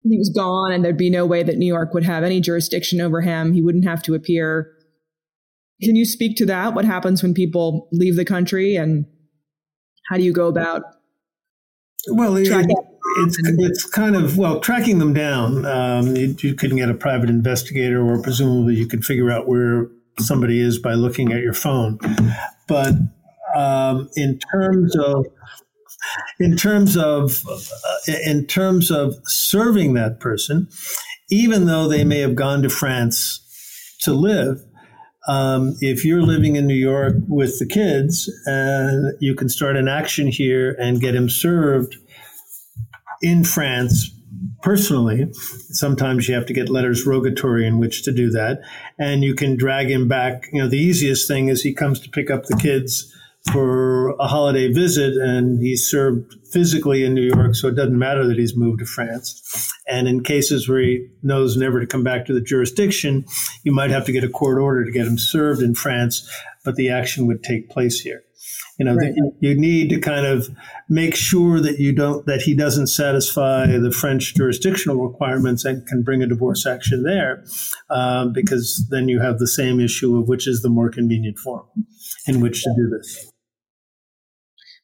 [0.02, 3.00] he was gone and there'd be no way that New York would have any jurisdiction
[3.00, 3.52] over him.
[3.52, 4.72] He wouldn't have to appear
[5.82, 6.74] can you speak to that?
[6.74, 9.06] What happens when people leave the country and
[10.08, 10.82] how do you go about?
[12.08, 15.66] Well, it, it's, it's kind of, well, tracking them down.
[15.66, 19.88] Um, you, you can get a private investigator, or presumably you can figure out where
[20.18, 21.98] somebody is by looking at your phone.
[22.68, 22.94] But
[23.56, 25.26] um, in terms of
[26.38, 30.68] in terms of uh, in terms of serving that person,
[31.30, 33.40] even though they may have gone to France
[34.02, 34.62] to live,
[35.26, 39.88] um, if you're living in New York with the kids, and you can start an
[39.88, 41.96] action here and get him served
[43.20, 44.10] in France
[44.62, 45.28] personally.
[45.70, 48.60] Sometimes you have to get letters rogatory in which to do that,
[48.98, 50.48] and you can drag him back.
[50.52, 53.14] You know, the easiest thing is he comes to pick up the kids
[53.52, 58.26] for a holiday visit and he's served physically in New York, so it doesn't matter
[58.26, 59.72] that he's moved to France.
[59.86, 63.24] And in cases where he knows never to come back to the jurisdiction,
[63.64, 66.28] you might have to get a court order to get him served in France,
[66.64, 68.22] but the action would take place here.
[68.78, 69.12] You know, right.
[69.12, 70.48] the, you need to kind of
[70.88, 76.02] make sure that you don't that he doesn't satisfy the French jurisdictional requirements and can
[76.02, 77.44] bring a divorce action there,
[77.90, 81.66] um, because then you have the same issue of which is the more convenient form
[82.26, 83.32] in which to do this.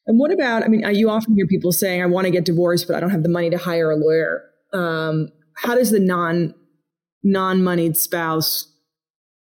[0.07, 2.87] And what about, I mean, you often hear people saying, I want to get divorced,
[2.87, 4.43] but I don't have the money to hire a lawyer.
[4.73, 6.55] Um, how does the non
[7.23, 8.71] non-moneyed spouse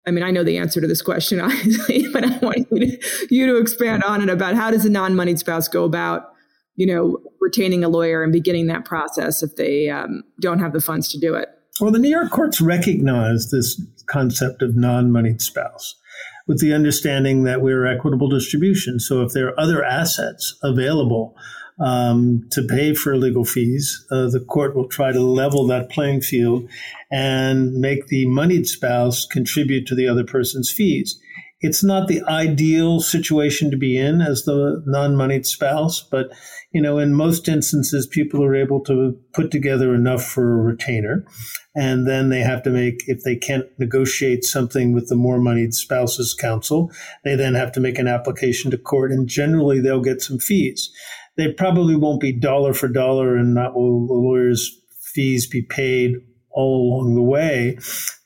[0.07, 2.97] I mean, I know the answer to this question, obviously, but I want you to,
[3.29, 6.33] you to expand on it about how does a non-moneyed spouse go about,
[6.75, 10.81] you know, retaining a lawyer and beginning that process if they um, don't have the
[10.81, 11.49] funds to do it.
[11.79, 15.95] Well, the New York courts recognize this concept of non-moneyed spouse
[16.47, 18.99] with the understanding that we're equitable distribution.
[18.99, 21.35] So if there are other assets available
[21.79, 26.21] um, to pay for legal fees, uh, the court will try to level that playing
[26.21, 26.69] field
[27.11, 31.19] and make the moneyed spouse contribute to the other person's fees.
[31.61, 36.31] It's not the ideal situation to be in as the non-moneyed spouse, but
[36.71, 41.25] you know, in most instances, people are able to put together enough for a retainer,
[41.75, 45.73] and then they have to make if they can't negotiate something with the more moneyed
[45.73, 46.91] spouse's counsel,
[47.23, 50.91] they then have to make an application to court, and generally they'll get some fees
[51.39, 56.15] they probably won't be dollar for dollar and not will the lawyer's fees be paid
[56.51, 57.77] all along the way.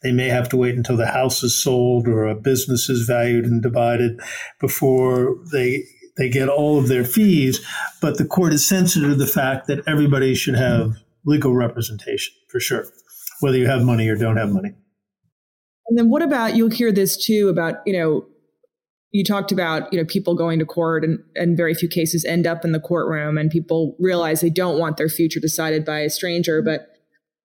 [0.01, 3.45] They may have to wait until the house is sold or a business is valued
[3.45, 4.19] and divided
[4.59, 5.83] before they
[6.17, 7.63] they get all of their fees.
[8.01, 12.59] But the court is sensitive to the fact that everybody should have legal representation for
[12.59, 12.87] sure,
[13.41, 14.73] whether you have money or don't have money.
[15.87, 18.25] And then what about you'll hear this too about, you know,
[19.13, 22.45] you talked about you know people going to court and, and very few cases end
[22.45, 26.09] up in the courtroom and people realize they don't want their future decided by a
[26.09, 26.61] stranger.
[26.61, 26.87] But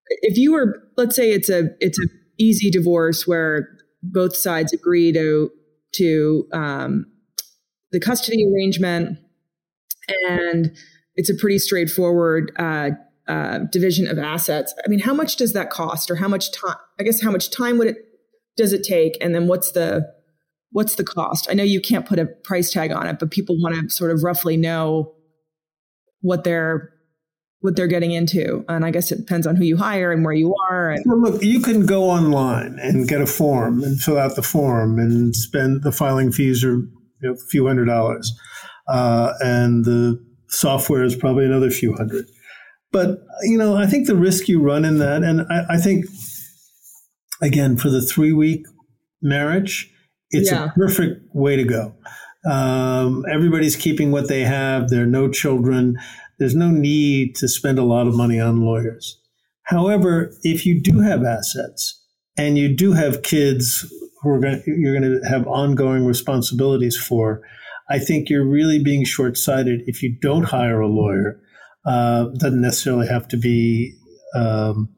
[0.09, 3.69] if you were let's say it's a it's a easy divorce where
[4.03, 5.51] both sides agree to
[5.93, 7.07] to um,
[7.93, 9.19] the custody arrangement
[10.27, 10.75] and
[11.17, 12.91] it's a pretty straightforward uh,
[13.27, 16.77] uh, division of assets i mean how much does that cost or how much time
[16.99, 18.09] i guess how much time would it
[18.59, 19.17] does it take?
[19.23, 20.13] And then what's the
[20.71, 21.49] what's the cost?
[21.51, 24.11] I know you can't put a price tag on it, but people want to sort
[24.11, 25.15] of roughly know
[26.21, 26.91] what they're
[27.61, 28.65] what they're getting into.
[28.69, 30.93] And I guess it depends on who you hire and where you are.
[30.93, 34.43] And- well, look, you can go online and get a form and fill out the
[34.43, 36.89] form and spend the filing fees are you
[37.23, 38.33] know, a few hundred dollars.
[38.89, 42.27] Uh, and the software is probably another few hundred.
[42.93, 46.07] But, you know, I think the risk you run in that, and I, I think,
[47.43, 48.65] again, for the three week
[49.21, 49.93] marriage,
[50.31, 50.67] it's yeah.
[50.67, 51.95] a perfect way to go.
[52.49, 54.89] Um, everybody's keeping what they have.
[54.89, 55.99] There are no children.
[56.39, 59.21] There's no need to spend a lot of money on lawyers.
[59.65, 62.03] However, if you do have assets
[62.37, 67.43] and you do have kids who are going, you're going to have ongoing responsibilities for,
[67.91, 71.41] I think you're really being short sighted if you don't hire a lawyer.
[71.85, 73.95] Uh, doesn't necessarily have to be
[74.35, 74.89] um,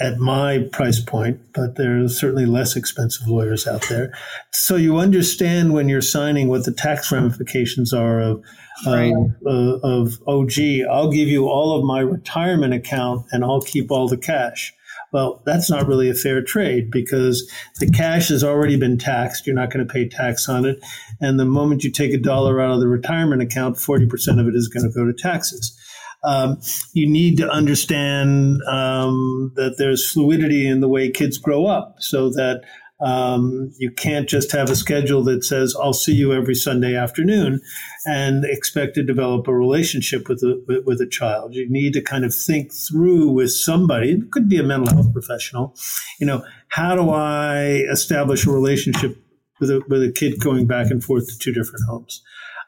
[0.00, 4.12] at my price point, but there are certainly less expensive lawyers out there.
[4.50, 8.42] So you understand when you're signing what the tax ramifications are of,
[8.86, 9.12] right.
[9.46, 13.90] uh, of, oh, gee, I'll give you all of my retirement account and I'll keep
[13.90, 14.72] all the cash.
[15.12, 19.46] Well, that's not really a fair trade because the cash has already been taxed.
[19.46, 20.82] You're not going to pay tax on it.
[21.20, 24.54] And the moment you take a dollar out of the retirement account, 40% of it
[24.54, 25.76] is going to go to taxes.
[26.22, 26.60] Um,
[26.92, 32.30] you need to understand um, that there's fluidity in the way kids grow up so
[32.30, 32.62] that
[33.00, 37.60] um, you can't just have a schedule that says, I'll see you every Sunday afternoon
[38.04, 41.54] and expect to develop a relationship with a, with, a child.
[41.54, 45.12] You need to kind of think through with somebody, it could be a mental health
[45.12, 45.74] professional,
[46.18, 49.16] you know, how do I establish a relationship
[49.60, 52.22] with a, with a kid going back and forth to two different homes?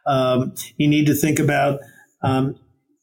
[0.06, 1.80] Um, you need to think about
[2.22, 2.56] um,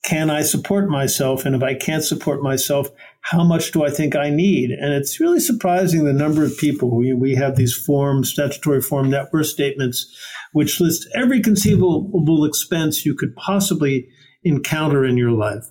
[0.04, 1.46] can I support myself?
[1.46, 2.90] And if I can't support myself,
[3.22, 4.72] how much do I think I need?
[4.72, 6.96] And it's really surprising the number of people.
[6.96, 10.08] We, we have these form, statutory form net worth statements,
[10.54, 14.08] which list every conceivable expense you could possibly
[14.44, 15.66] encounter in your life,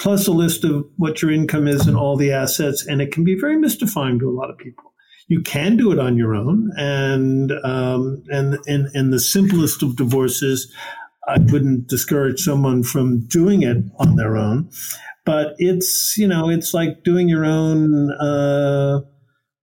[0.00, 2.86] plus a list of what your income is and all the assets.
[2.86, 4.92] And it can be very mystifying to a lot of people.
[5.28, 10.70] You can do it on your own, and um, and in, the simplest of divorces,
[11.28, 14.70] I wouldn't discourage someone from doing it on their own.
[15.24, 19.00] But it's, you know, it's like doing your own uh,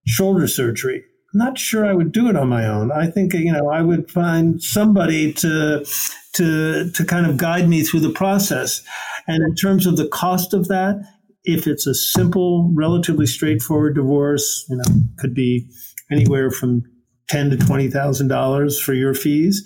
[0.06, 1.04] shoulder surgery.
[1.32, 2.90] I'm not sure I would do it on my own.
[2.90, 5.86] I think, you know, I would find somebody to
[6.34, 8.82] to to kind of guide me through the process.
[9.28, 11.00] And in terms of the cost of that,
[11.44, 14.84] if it's a simple, relatively straightforward divorce, you know,
[15.18, 15.68] could be
[16.10, 16.82] anywhere from
[17.28, 19.62] ten to twenty thousand dollars for your fees.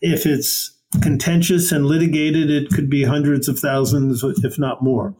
[0.00, 5.14] If it's contentious and litigated, it could be hundreds of thousands, if not more.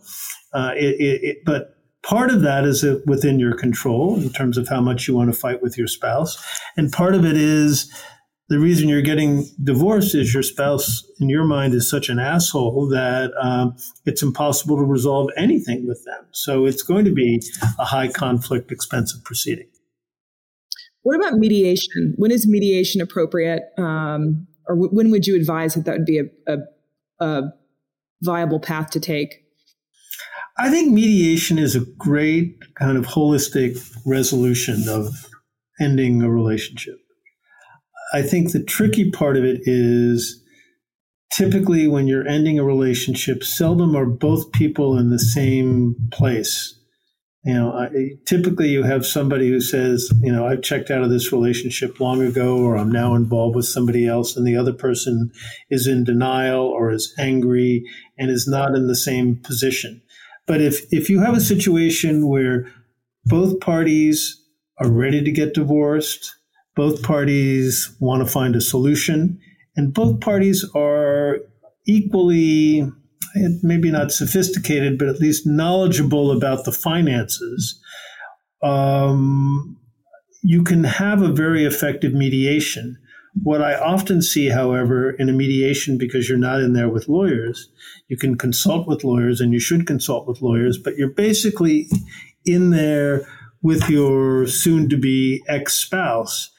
[0.53, 4.69] Uh, it, it, it, but part of that is within your control in terms of
[4.69, 6.43] how much you want to fight with your spouse,
[6.77, 7.93] and part of it is
[8.49, 12.89] the reason you're getting divorced is your spouse, in your mind, is such an asshole
[12.89, 16.27] that um, it's impossible to resolve anything with them.
[16.33, 17.43] So it's going to be
[17.79, 19.69] a high conflict, expensive proceeding.
[21.03, 22.15] What about mediation?
[22.17, 23.63] When is mediation appropriate?
[23.77, 27.43] Um, or w- when would you advise that that would be a, a, a
[28.23, 29.45] viable path to take?
[30.59, 35.27] I think mediation is a great kind of holistic resolution of
[35.81, 36.99] ending a relationship.
[38.13, 40.43] I think the tricky part of it is
[41.33, 46.78] typically when you're ending a relationship, seldom are both people in the same place.
[47.49, 47.89] You know, I,
[48.27, 52.21] typically you have somebody who says, you know, I've checked out of this relationship long
[52.21, 55.33] ago, or I'm now involved with somebody else, and the other person
[55.71, 57.87] is in denial or is angry
[58.19, 60.03] and is not in the same position.
[60.47, 62.71] But if if you have a situation where
[63.25, 64.45] both parties
[64.77, 66.37] are ready to get divorced,
[66.77, 69.41] both parties want to find a solution,
[69.75, 71.39] and both parties are
[71.87, 72.93] equally,
[73.63, 77.81] maybe not sophisticated, but at least knowledgeable about the finances.
[78.63, 79.79] Um,
[80.43, 82.99] you can have a very effective mediation.
[83.43, 87.69] What I often see, however, in a mediation, because you're not in there with lawyers,
[88.09, 91.89] you can consult with lawyers and you should consult with lawyers, but you're basically
[92.45, 93.27] in there
[93.63, 96.51] with your soon to be ex spouse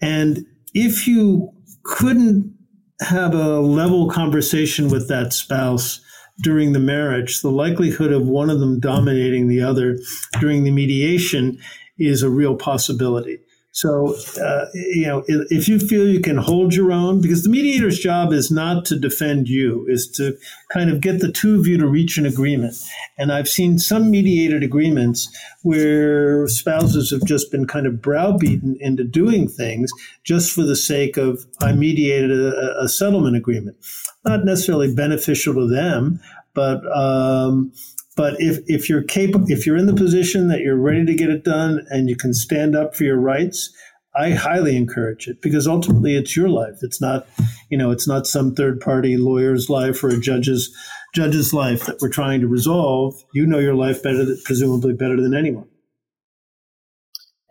[0.00, 1.52] and if you
[1.84, 2.54] couldn't
[3.00, 6.00] have a level conversation with that spouse
[6.40, 9.98] during the marriage, the likelihood of one of them dominating the other
[10.40, 11.58] during the mediation
[11.98, 13.40] is a real possibility.
[13.76, 17.98] So, uh, you know, if you feel you can hold your own, because the mediator's
[17.98, 20.34] job is not to defend you, is to
[20.72, 22.74] kind of get the two of you to reach an agreement.
[23.18, 25.28] And I've seen some mediated agreements
[25.62, 29.92] where spouses have just been kind of browbeaten into doing things
[30.24, 33.76] just for the sake of, I mediated a, a settlement agreement.
[34.24, 36.18] Not necessarily beneficial to them,
[36.54, 37.72] but, um,
[38.16, 41.30] but if, if you're capable, if you're in the position that you're ready to get
[41.30, 43.70] it done and you can stand up for your rights,
[44.16, 46.78] I highly encourage it because ultimately it's your life.
[46.80, 47.28] It's not,
[47.70, 50.74] you know, it's not some third party lawyer's life or a judge's
[51.14, 53.14] judge's life that we're trying to resolve.
[53.34, 55.68] You know your life better, presumably better than anyone.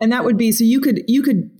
[0.00, 1.50] And that would be so you could you could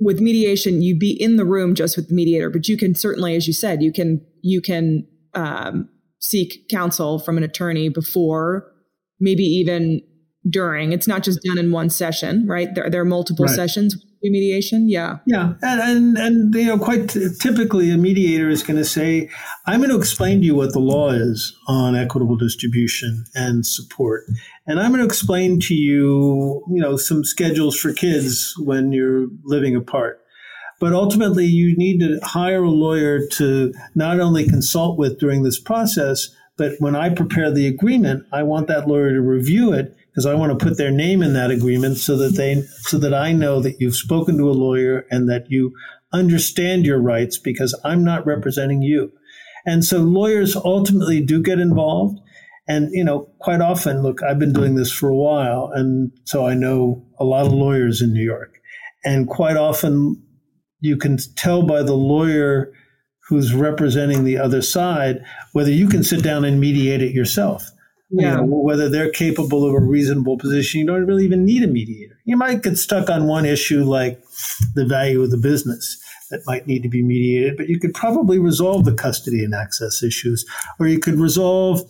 [0.00, 3.36] with mediation you'd be in the room just with the mediator, but you can certainly,
[3.36, 5.88] as you said, you can you can um,
[6.22, 8.72] seek counsel from an attorney before,
[9.20, 10.00] maybe even
[10.48, 10.92] during.
[10.92, 12.74] It's not just done in one session, right?
[12.74, 13.54] There, there are multiple right.
[13.54, 13.96] sessions
[14.30, 14.88] mediation.
[14.88, 15.16] Yeah.
[15.26, 15.54] Yeah.
[15.62, 19.28] And, and, and, you know, quite t- typically a mediator is going to say,
[19.66, 24.22] I'm going to explain to you what the law is on equitable distribution and support.
[24.66, 29.26] And I'm going to explain to you, you know, some schedules for kids when you're
[29.42, 30.21] living apart.
[30.82, 35.60] But ultimately, you need to hire a lawyer to not only consult with during this
[35.60, 40.26] process, but when I prepare the agreement, I want that lawyer to review it because
[40.26, 43.30] I want to put their name in that agreement so that they so that I
[43.30, 45.72] know that you've spoken to a lawyer and that you
[46.12, 49.12] understand your rights because I'm not representing you.
[49.64, 52.18] And so lawyers ultimately do get involved.
[52.66, 55.70] And, you know, quite often, look, I've been doing this for a while.
[55.72, 58.58] And so I know a lot of lawyers in New York.
[59.04, 60.21] And quite often
[60.82, 62.72] you can tell by the lawyer
[63.28, 67.70] who's representing the other side whether you can sit down and mediate it yourself.
[68.10, 68.32] Yeah.
[68.32, 71.68] You know, whether they're capable of a reasonable position, you don't really even need a
[71.68, 72.18] mediator.
[72.24, 74.22] You might get stuck on one issue like
[74.74, 75.98] the value of the business
[76.30, 80.02] that might need to be mediated, but you could probably resolve the custody and access
[80.02, 80.44] issues,
[80.78, 81.80] or you could resolve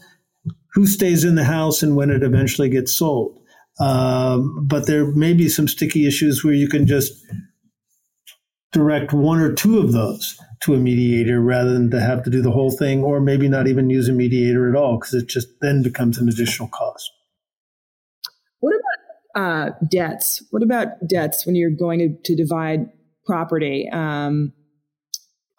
[0.75, 3.39] who stays in the house and when it eventually gets sold.
[3.81, 7.13] Um, but there may be some sticky issues where you can just
[8.73, 12.41] direct one or two of those to a mediator rather than to have to do
[12.41, 15.49] the whole thing or maybe not even use a mediator at all because it just
[15.61, 17.11] then becomes an additional cost.
[18.61, 20.43] What about uh, debts?
[20.51, 22.87] What about debts when you're going to, to divide
[23.27, 23.89] property?
[23.93, 24.53] Um,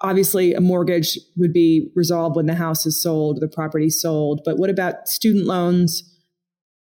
[0.01, 4.41] obviously, a mortgage would be resolved when the house is sold, the property sold.
[4.43, 6.18] But what about student loans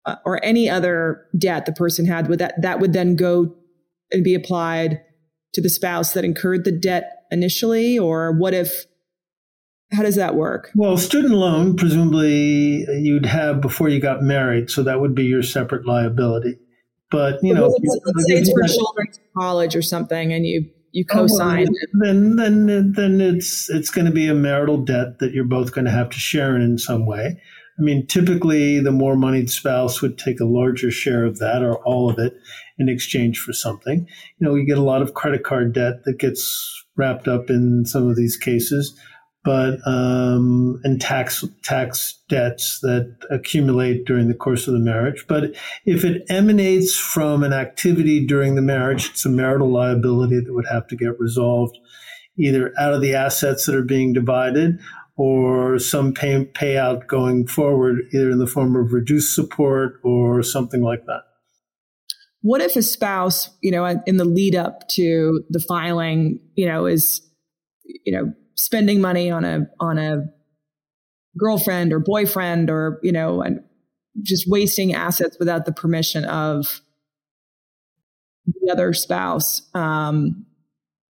[0.05, 2.27] uh, or any other debt the person had?
[2.27, 3.55] Would that that would then go
[4.11, 5.01] and be applied
[5.53, 7.97] to the spouse that incurred the debt initially?
[7.97, 8.85] Or what if,
[9.91, 10.69] how does that work?
[10.75, 14.69] Well, student loan, presumably you'd have before you got married.
[14.69, 16.59] So that would be your separate liability.
[17.09, 20.69] But, you know, let's, let's say it's for children to college or something and you,
[20.91, 21.67] you oh, co-sign.
[21.69, 25.73] Oh, then, then, then it's, it's going to be a marital debt that you're both
[25.73, 27.41] going to have to share in, in some way.
[27.79, 31.75] I mean, typically the more moneyed spouse would take a larger share of that or
[31.85, 32.33] all of it
[32.79, 34.07] in exchange for something.
[34.39, 37.85] You know, you get a lot of credit card debt that gets wrapped up in
[37.85, 38.97] some of these cases,
[39.43, 45.25] but um, and tax tax debts that accumulate during the course of the marriage.
[45.27, 45.55] But
[45.85, 50.67] if it emanates from an activity during the marriage, it's a marital liability that would
[50.67, 51.77] have to get resolved
[52.37, 54.79] either out of the assets that are being divided
[55.15, 60.81] or some pay, payout going forward, either in the form of reduced support or something
[60.81, 61.21] like that.
[62.47, 66.85] What if a spouse, you know, in the lead up to the filing, you know,
[66.85, 67.21] is,
[68.05, 70.27] you know, spending money on a on a
[71.37, 73.59] girlfriend or boyfriend or you know, and
[74.21, 76.79] just wasting assets without the permission of
[78.45, 79.63] the other spouse.
[79.73, 80.45] Um,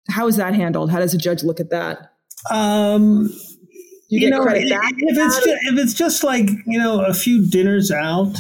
[0.07, 0.89] how is that handled?
[0.89, 2.13] How does a judge look at that?
[2.49, 3.29] Um,
[4.07, 7.45] you, you know, if, if it's just, if it's just like you know a few
[7.45, 8.38] dinners out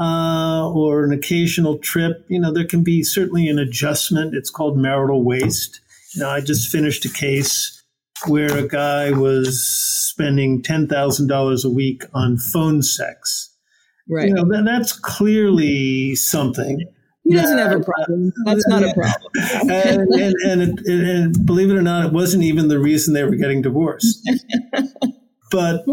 [0.00, 4.34] uh, or an occasional trip, you know, there can be certainly an adjustment.
[4.34, 5.80] It's called marital waste.
[6.14, 7.82] You know, I just finished a case
[8.26, 13.54] where a guy was spending ten thousand dollars a week on phone sex.
[14.08, 14.28] Right.
[14.28, 16.84] You know, that, that's clearly something.
[17.24, 18.32] He doesn't have a problem.
[18.46, 19.32] That's not a problem.
[19.70, 23.22] and, and, and, it, and, believe it or not, it wasn't even the reason they
[23.22, 24.26] were getting divorced.
[25.50, 25.84] but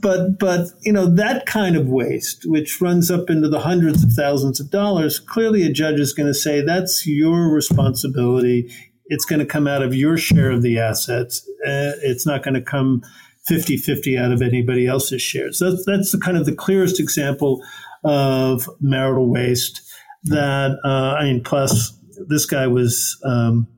[0.00, 4.12] but but you know that kind of waste, which runs up into the hundreds of
[4.12, 8.70] thousands of dollars, clearly a judge is going to say that's your responsibility.
[9.06, 11.46] It's going to come out of your share of the assets.
[11.66, 13.02] Uh, it's not going to come
[13.50, 15.58] 50-50 out of anybody else's shares.
[15.58, 17.62] That's, that's the kind of the clearest example
[18.02, 19.82] of marital waste
[20.24, 21.92] that uh, I mean, plus
[22.28, 23.68] this guy was um,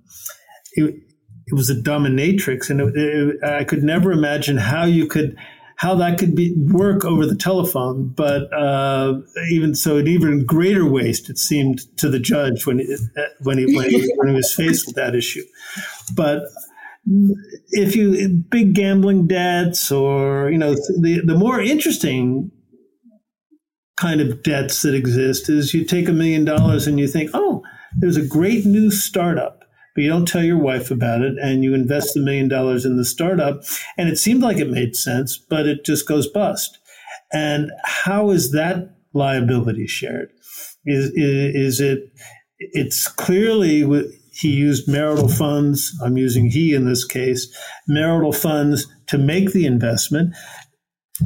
[0.76, 5.36] it was a dominatrix, and it, it, I could never imagine how you could
[5.76, 8.08] how that could be work over the telephone.
[8.08, 9.20] But uh,
[9.50, 12.96] even so, an even greater waste it seemed to the judge when he,
[13.42, 15.44] when he when he, when he was faced with that issue.
[16.14, 16.42] But
[17.70, 22.50] if you big gambling debts or you know the the more interesting
[23.96, 27.62] kind of debts that exist is you take a million dollars and you think, oh,
[27.96, 29.64] there's a great new startup,
[29.96, 32.98] but you don't tell your wife about it and you invest the million dollars in
[32.98, 33.62] the startup.
[33.96, 36.78] And it seemed like it made sense, but it just goes bust.
[37.32, 40.30] And how is that liability shared?
[40.84, 42.12] Is, is, is it,
[42.58, 43.82] it's clearly
[44.32, 45.98] he used marital funds.
[46.04, 47.48] I'm using he in this case,
[47.88, 50.34] marital funds to make the investment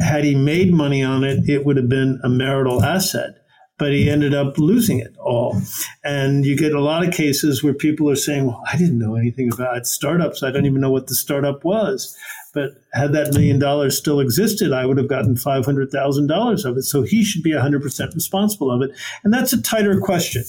[0.00, 3.34] had he made money on it, it would have been a marital asset.
[3.81, 5.61] But he ended up losing it all.
[6.05, 9.16] And you get a lot of cases where people are saying, Well, I didn't know
[9.16, 10.45] anything about startups.
[10.45, 12.16] I don't even know what the startup was.
[12.53, 16.83] But had that million dollars still existed, I would have gotten $500,000 of it.
[16.83, 18.91] So he should be 100% responsible of it.
[19.22, 20.43] And that's a tighter question.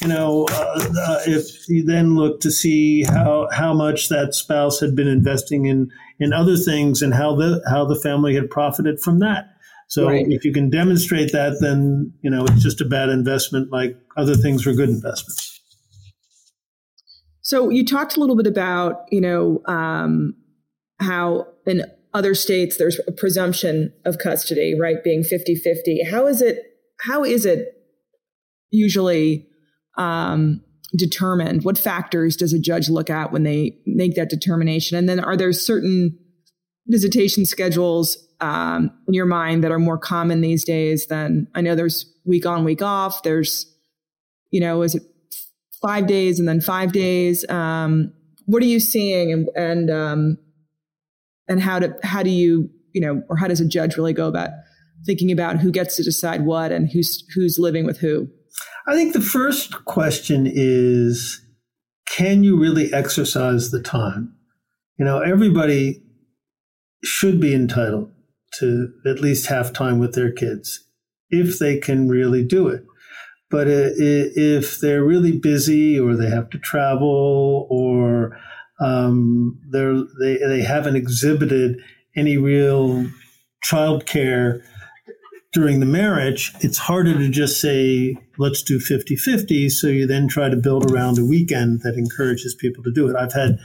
[0.00, 4.78] You know, uh, uh, if you then look to see how, how much that spouse
[4.78, 9.00] had been investing in, in other things and how the, how the family had profited
[9.00, 9.57] from that.
[9.88, 10.26] So right.
[10.28, 14.34] if you can demonstrate that, then, you know, it's just a bad investment like other
[14.34, 15.60] things were good investments.
[17.40, 20.34] So you talked a little bit about, you know, um,
[21.00, 25.02] how in other states there's a presumption of custody, right?
[25.02, 26.04] Being 50 50.
[26.04, 26.58] How is it,
[27.00, 27.68] how is it
[28.70, 29.48] usually
[29.96, 30.62] um,
[30.94, 31.64] determined?
[31.64, 34.98] What factors does a judge look at when they make that determination?
[34.98, 36.18] And then are there certain
[36.86, 41.74] visitation schedules um, in your mind that are more common these days than I know
[41.74, 43.22] there's week on, week off.
[43.22, 43.66] There's,
[44.50, 45.02] you know, is it
[45.82, 47.48] five days and then five days?
[47.48, 48.12] Um,
[48.46, 50.38] what are you seeing and, and um,
[51.48, 54.28] and how do how do you you know or how does a judge really go
[54.28, 54.50] about
[55.06, 58.28] thinking about who gets to decide what and who's who's living with who
[58.86, 61.40] i think the first question is
[62.06, 64.34] can you really exercise the time
[64.98, 66.02] you know everybody
[67.04, 68.10] should be entitled
[68.52, 70.84] to at least half time with their kids
[71.30, 72.84] if they can really do it
[73.50, 78.38] but if they're really busy or they have to travel or
[78.80, 81.80] um, they they haven't exhibited
[82.14, 83.06] any real
[83.62, 84.62] child care
[85.52, 89.68] during the marriage, it's harder to just say, let's do 50 50.
[89.70, 93.16] So you then try to build around a weekend that encourages people to do it.
[93.16, 93.58] I've had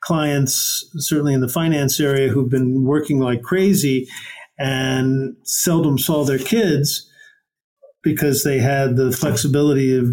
[0.00, 4.08] clients, certainly in the finance area, who've been working like crazy
[4.58, 7.08] and seldom saw their kids
[8.02, 10.06] because they had the flexibility of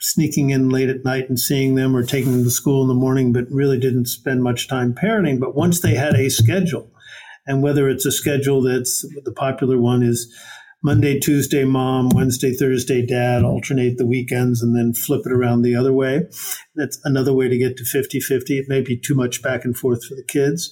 [0.00, 2.94] sneaking in late at night and seeing them or taking them to school in the
[2.94, 5.40] morning, but really didn't spend much time parenting.
[5.40, 6.90] But once they had a schedule,
[7.46, 10.34] and whether it's a schedule that's the popular one is
[10.84, 15.74] Monday, Tuesday, mom, Wednesday, Thursday, dad, alternate the weekends and then flip it around the
[15.74, 16.24] other way.
[16.76, 18.58] That's another way to get to 50 50.
[18.58, 20.70] It may be too much back and forth for the kids.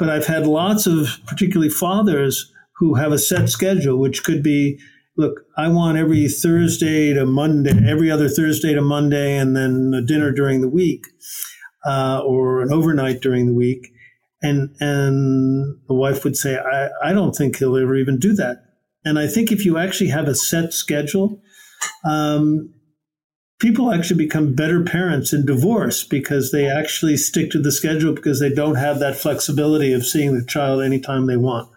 [0.00, 4.80] But I've had lots of, particularly fathers, who have a set schedule, which could be
[5.16, 10.02] look, I want every Thursday to Monday, every other Thursday to Monday, and then a
[10.02, 11.04] dinner during the week
[11.86, 13.92] uh, or an overnight during the week.
[14.42, 18.71] And, and the wife would say, I, I don't think he'll ever even do that.
[19.04, 21.42] And I think if you actually have a set schedule,
[22.04, 22.72] um,
[23.58, 28.40] people actually become better parents in divorce because they actually stick to the schedule because
[28.40, 31.68] they don't have that flexibility of seeing the child anytime they want.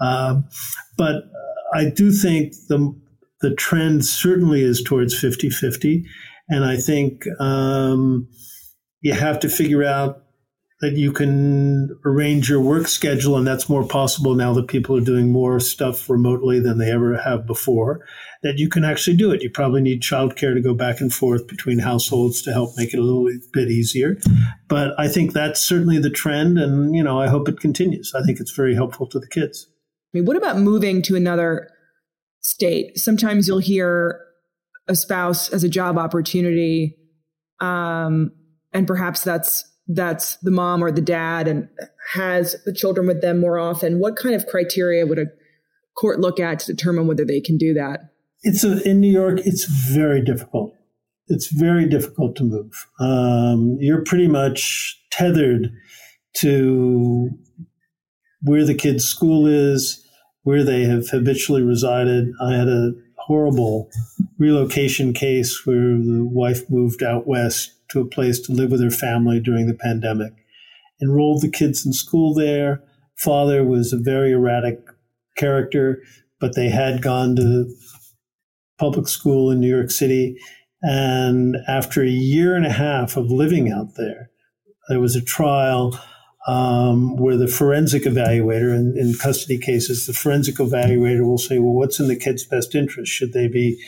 [0.00, 0.48] Um,
[0.96, 1.24] but
[1.74, 2.94] I do think the
[3.40, 6.04] the trend certainly is towards 50-50.
[6.48, 8.26] And I think um,
[9.02, 10.23] you have to figure out
[10.84, 15.00] that you can arrange your work schedule, and that's more possible now that people are
[15.00, 18.06] doing more stuff remotely than they ever have before.
[18.42, 19.42] That you can actually do it.
[19.42, 22.98] You probably need childcare to go back and forth between households to help make it
[22.98, 24.18] a little bit easier.
[24.68, 28.12] But I think that's certainly the trend, and you know, I hope it continues.
[28.14, 29.66] I think it's very helpful to the kids.
[30.12, 31.70] I mean, what about moving to another
[32.40, 32.98] state?
[32.98, 34.20] Sometimes you'll hear
[34.86, 36.94] a spouse as a job opportunity,
[37.60, 38.32] um,
[38.74, 41.68] and perhaps that's that's the mom or the dad and
[42.12, 45.26] has the children with them more often, what kind of criteria would a
[45.96, 48.00] court look at to determine whether they can do that?
[48.42, 49.40] It's a, in New York.
[49.44, 50.74] It's very difficult.
[51.28, 52.86] It's very difficult to move.
[53.00, 55.70] Um, you're pretty much tethered
[56.38, 57.30] to
[58.42, 60.06] where the kid's school is,
[60.42, 62.28] where they have habitually resided.
[62.42, 63.88] I had a horrible
[64.38, 68.90] relocation case where the wife moved out west to a place to live with her
[68.90, 70.32] family during the pandemic.
[71.00, 72.82] Enrolled the kids in school there.
[73.16, 74.80] Father was a very erratic
[75.36, 76.02] character,
[76.40, 77.72] but they had gone to
[78.78, 80.36] public school in New York City.
[80.82, 84.30] And after a year and a half of living out there,
[84.88, 85.98] there was a trial
[86.46, 91.72] um, where the forensic evaluator, in, in custody cases, the forensic evaluator will say, well,
[91.72, 93.10] what's in the kid's best interest?
[93.10, 93.80] Should they be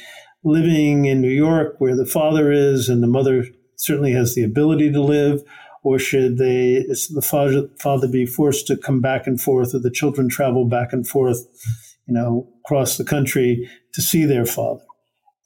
[0.42, 3.44] living in New York where the father is and the mother
[3.76, 5.42] certainly has the ability to live,
[5.82, 9.90] or should they the father, father be forced to come back and forth, or the
[9.90, 11.46] children travel back and forth,
[12.06, 14.82] you know, across the country to see their father?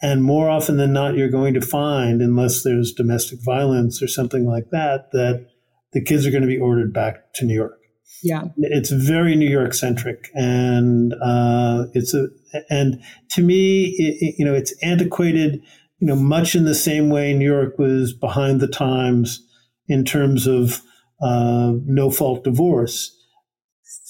[0.03, 4.47] And more often than not, you're going to find, unless there's domestic violence or something
[4.47, 5.47] like that, that
[5.93, 7.77] the kids are going to be ordered back to New York.
[8.23, 12.29] Yeah, it's very New York centric, and uh, it's a
[12.69, 15.63] and to me, it, you know, it's antiquated
[16.01, 19.47] you know, much in the same way New York was behind the times
[19.87, 20.83] in terms of
[21.23, 23.17] uh, no fault divorce.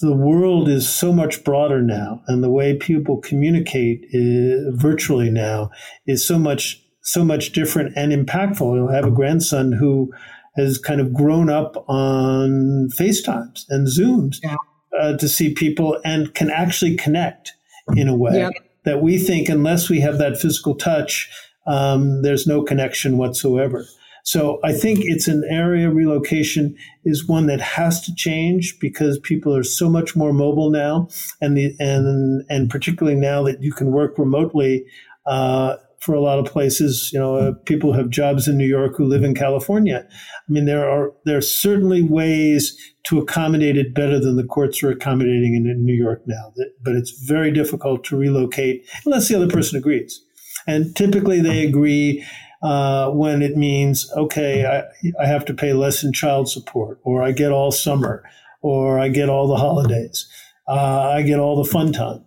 [0.01, 5.31] The world is so much broader now, and the way people communicate is, uh, virtually
[5.31, 5.71] now
[6.07, 8.89] is so much so much different and impactful.
[8.91, 10.13] I have a grandson who
[10.57, 14.57] has kind of grown up on FaceTimes and Zooms yeah.
[14.99, 17.53] uh, to see people and can actually connect
[17.97, 18.53] in a way yep.
[18.85, 21.31] that we think, unless we have that physical touch,
[21.67, 23.87] um, there's no connection whatsoever.
[24.25, 29.57] So I think it's an area relocation is one that has to change because people
[29.57, 31.09] are so much more mobile now,
[31.41, 34.85] and the and and particularly now that you can work remotely.
[35.27, 38.97] Uh, for a lot of places, you know, uh, people have jobs in New York
[38.97, 40.07] who live in California.
[40.09, 44.83] I mean, there are there are certainly ways to accommodate it better than the courts
[44.83, 46.55] are accommodating in, in New York now.
[46.83, 50.23] But it's very difficult to relocate unless the other person agrees.
[50.67, 52.25] And typically they agree
[52.63, 57.23] uh, when it means, okay, I, I have to pay less in child support, or
[57.23, 58.23] I get all summer,
[58.63, 60.29] or I get all the holidays,
[60.69, 62.25] uh, I get all the fun time.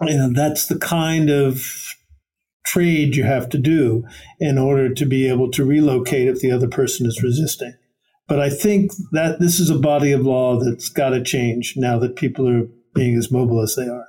[0.00, 1.64] And that's the kind of
[2.66, 4.04] trade you have to do
[4.40, 7.74] in order to be able to relocate if the other person is resisting.
[8.28, 11.98] But I think that this is a body of law that's got to change now
[12.00, 14.08] that people are being as mobile as they are.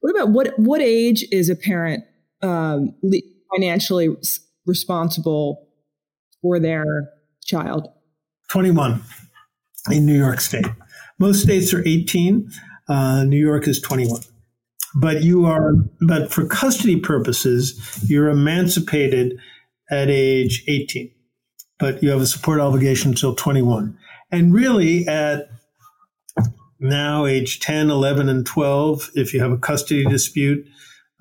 [0.00, 2.04] What about what what age is a parent
[2.42, 2.94] um,
[3.54, 4.16] financially
[4.66, 5.68] responsible
[6.40, 6.84] for their
[7.44, 7.88] child?
[8.50, 9.00] 21
[9.90, 10.66] in New York State.
[11.18, 12.50] Most states are 18.
[12.88, 14.20] Uh, New York is 21.
[14.94, 15.74] But you are,
[16.06, 19.38] but for custody purposes, you're emancipated
[19.90, 21.10] at age 18.
[21.78, 23.96] But you have a support obligation until 21.
[24.30, 25.48] And really, at
[26.80, 30.66] now age 10, 11, and 12, if you have a custody dispute,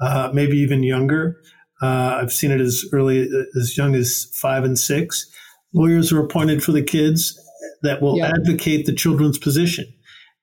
[0.02, 1.38] uh, maybe even younger.
[1.82, 3.30] Uh, I've seen it as early
[3.60, 5.32] as young as five and six.
[5.74, 7.40] Lawyers are appointed for the kids
[7.82, 8.32] that will yeah.
[8.36, 9.86] advocate the children's position.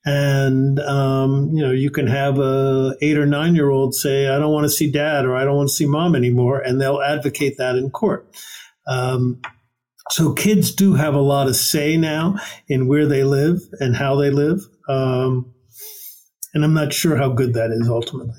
[0.05, 4.39] And um, you know, you can have a eight or nine year old say, "I
[4.39, 7.03] don't want to see dad" or "I don't want to see mom anymore," and they'll
[7.03, 8.27] advocate that in court.
[8.87, 9.41] Um,
[10.11, 12.37] so kids do have a lot of say now
[12.69, 14.61] in where they live and how they live.
[14.89, 15.53] Um,
[16.55, 18.39] and I'm not sure how good that is ultimately.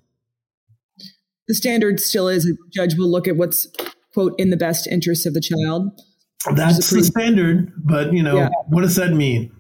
[1.50, 3.68] The standard still is a judge will look at what's
[4.14, 5.92] quote in the best interest of the child.
[6.56, 8.50] That's the standard, but you know, yeah.
[8.68, 9.52] what does that mean?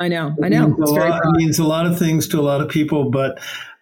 [0.00, 0.64] I know, I know.
[0.64, 3.38] It means, lot, it means, a lot of things to a lot of people, but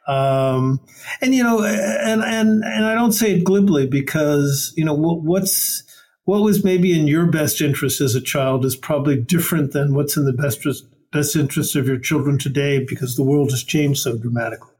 [0.06, 0.80] um,
[1.20, 5.84] and you know, and and and I don't say it glibly because you know what's
[6.24, 10.16] what was maybe in your best interest as a child is probably different than what's
[10.16, 10.66] in the best
[11.12, 14.74] best interest of your children today because the world has changed so dramatically.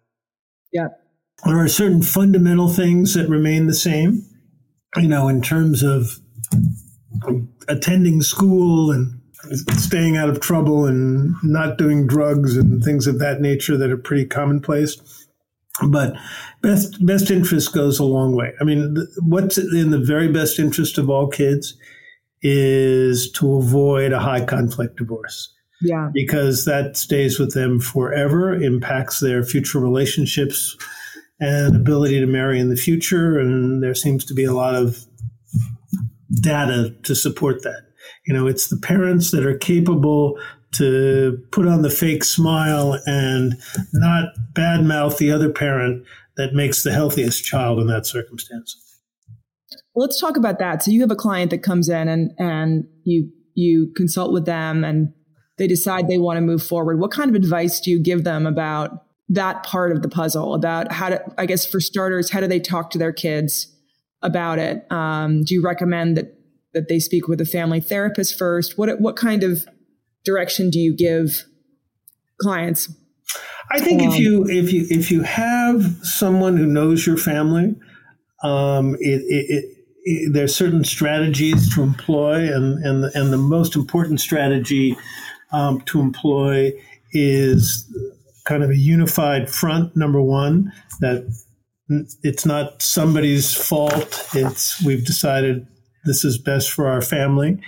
[0.72, 0.88] Yeah.
[1.44, 4.26] There are certain fundamental things that remain the same,
[4.96, 6.18] you know, in terms of
[7.68, 9.20] attending school and
[9.72, 13.98] staying out of trouble and not doing drugs and things of that nature that are
[13.98, 14.96] pretty commonplace.
[15.86, 16.14] But
[16.62, 18.52] best best interest goes a long way.
[18.60, 21.76] I mean, what's in the very best interest of all kids
[22.42, 25.52] is to avoid a high conflict divorce.
[25.82, 26.10] Yeah.
[26.14, 30.76] Because that stays with them forever, impacts their future relationships
[31.40, 33.38] and ability to marry in the future.
[33.38, 35.04] And there seems to be a lot of
[36.40, 37.82] data to support that.
[38.26, 40.38] You know, it's the parents that are capable
[40.72, 43.54] to put on the fake smile and
[43.92, 46.04] not badmouth the other parent
[46.36, 48.80] that makes the healthiest child in that circumstance.
[49.94, 50.82] Let's talk about that.
[50.82, 54.82] So you have a client that comes in and and you you consult with them
[54.82, 55.12] and
[55.58, 56.98] they decide they want to move forward.
[56.98, 60.54] What kind of advice do you give them about that part of the puzzle?
[60.54, 63.74] About how to, I guess, for starters, how do they talk to their kids
[64.22, 64.90] about it?
[64.90, 66.38] Um, do you recommend that
[66.72, 68.76] that they speak with a family therapist first?
[68.76, 69.66] What what kind of
[70.24, 71.44] direction do you give
[72.40, 72.92] clients?
[73.70, 77.74] I think um, if you if you if you have someone who knows your family,
[78.42, 79.64] um, it, it,
[80.04, 84.96] it, there's certain strategies to employ, and and and the most important strategy
[85.52, 86.72] um, to employ
[87.12, 87.90] is
[88.44, 89.96] kind of a unified front.
[89.96, 91.24] Number one, that
[92.22, 94.28] it's not somebody's fault.
[94.34, 95.66] It's we've decided
[96.04, 97.60] this is best for our family.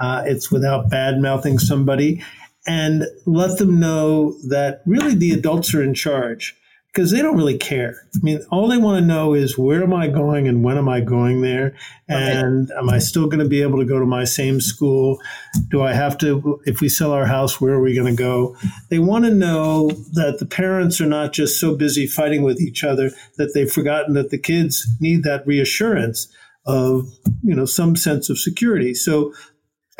[0.00, 2.22] Uh, it's without bad mouthing somebody
[2.66, 6.56] and let them know that really the adults are in charge
[6.92, 7.94] because they don't really care.
[8.16, 10.88] I mean, all they want to know is where am I going and when am
[10.88, 11.76] I going there?
[12.08, 15.20] And am I still going to be able to go to my same school?
[15.68, 18.56] Do I have to, if we sell our house, where are we going to go?
[18.88, 22.82] They want to know that the parents are not just so busy fighting with each
[22.82, 26.26] other that they've forgotten that the kids need that reassurance
[26.66, 27.06] of,
[27.42, 28.94] you know, some sense of security.
[28.94, 29.32] So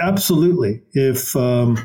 [0.01, 1.79] absolutely, if, um,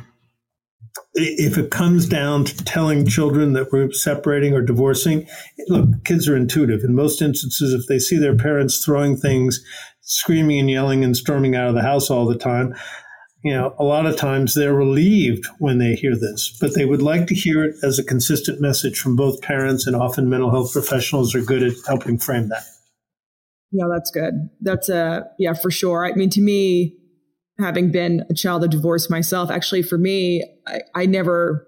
[1.16, 5.28] if it comes down to telling children that we're separating or divorcing,
[5.68, 6.84] look, kids are intuitive.
[6.84, 9.63] In most instances, if they see their parents throwing things,
[10.01, 12.76] screaming and yelling and storming out of the house all the time,
[13.43, 17.01] you know, a lot of times they're relieved when they hear this, but they would
[17.01, 20.74] like to hear it as a consistent message from both parents, and often mental health
[20.74, 22.63] professionals are good at helping frame that.
[23.72, 24.49] Yeah, that's good.
[24.61, 26.05] That's a, yeah, for sure.
[26.05, 26.95] I mean, to me,
[27.60, 31.68] having been a child of divorce myself, actually for me, I, I never,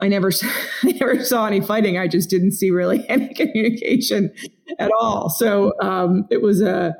[0.00, 0.30] I never,
[0.82, 1.98] I never saw any fighting.
[1.98, 4.32] I just didn't see really any communication
[4.78, 5.28] at all.
[5.28, 6.94] So um, it was a,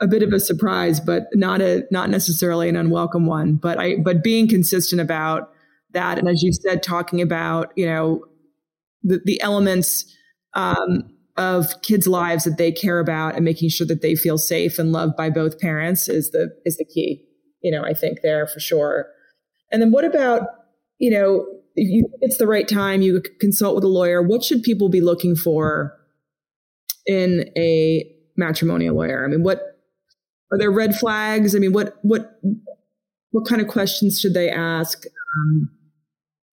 [0.00, 3.54] a bit of a surprise, but not a, not necessarily an unwelcome one.
[3.54, 5.52] But I, but being consistent about
[5.92, 8.24] that, and as you said, talking about you know
[9.02, 10.04] the the elements.
[10.54, 14.78] Um, of kids' lives that they care about and making sure that they feel safe
[14.78, 17.25] and loved by both parents is the is the key
[17.66, 19.08] you know, I think there for sure.
[19.72, 20.42] And then what about,
[20.98, 21.44] you know,
[21.74, 24.22] you, it's the right time, you consult with a lawyer.
[24.22, 25.98] What should people be looking for
[27.06, 29.24] in a matrimonial lawyer?
[29.24, 29.80] I mean, what
[30.52, 31.56] are there red flags?
[31.56, 32.38] I mean, what, what,
[33.32, 35.02] what kind of questions should they ask?
[35.40, 35.68] Um,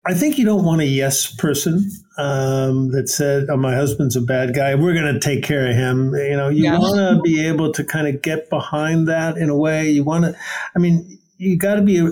[0.06, 4.22] I think you don't want a yes person um, that said, "Oh, my husband's a
[4.22, 4.74] bad guy.
[4.74, 6.80] We're going to take care of him." You know, you yeah.
[6.80, 9.90] want to be able to kind of get behind that in a way.
[9.92, 10.36] You want to,
[10.76, 12.12] I mean, you got to be a,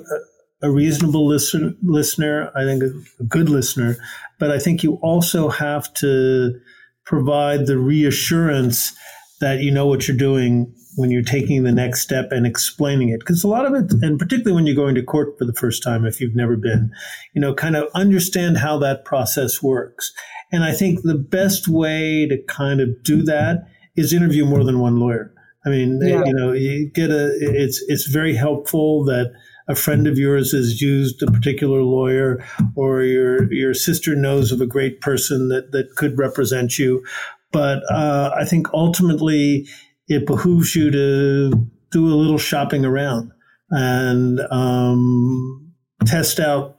[0.61, 2.51] a, reasonable listen, listener.
[2.55, 3.97] I think a, a good listener,
[4.37, 6.59] but I think you also have to
[7.05, 8.95] provide the reassurance
[9.41, 13.19] that you know what you're doing when you're taking the next step and explaining it.
[13.19, 15.83] Because a lot of it, and particularly when you're going to court for the first
[15.83, 16.91] time, if you've never been,
[17.33, 20.11] you know, kind of understand how that process works.
[20.51, 24.79] And I think the best way to kind of do that is interview more than
[24.79, 25.33] one lawyer.
[25.65, 26.23] I mean, yeah.
[26.25, 29.31] you know, you get a, it's, it's very helpful that
[29.67, 32.43] a friend of yours has used a particular lawyer,
[32.75, 37.05] or your your sister knows of a great person that that could represent you.
[37.51, 39.67] But uh, I think ultimately
[40.09, 41.51] it behooves you to
[41.91, 43.31] do a little shopping around
[43.69, 45.71] and um,
[46.05, 46.77] test out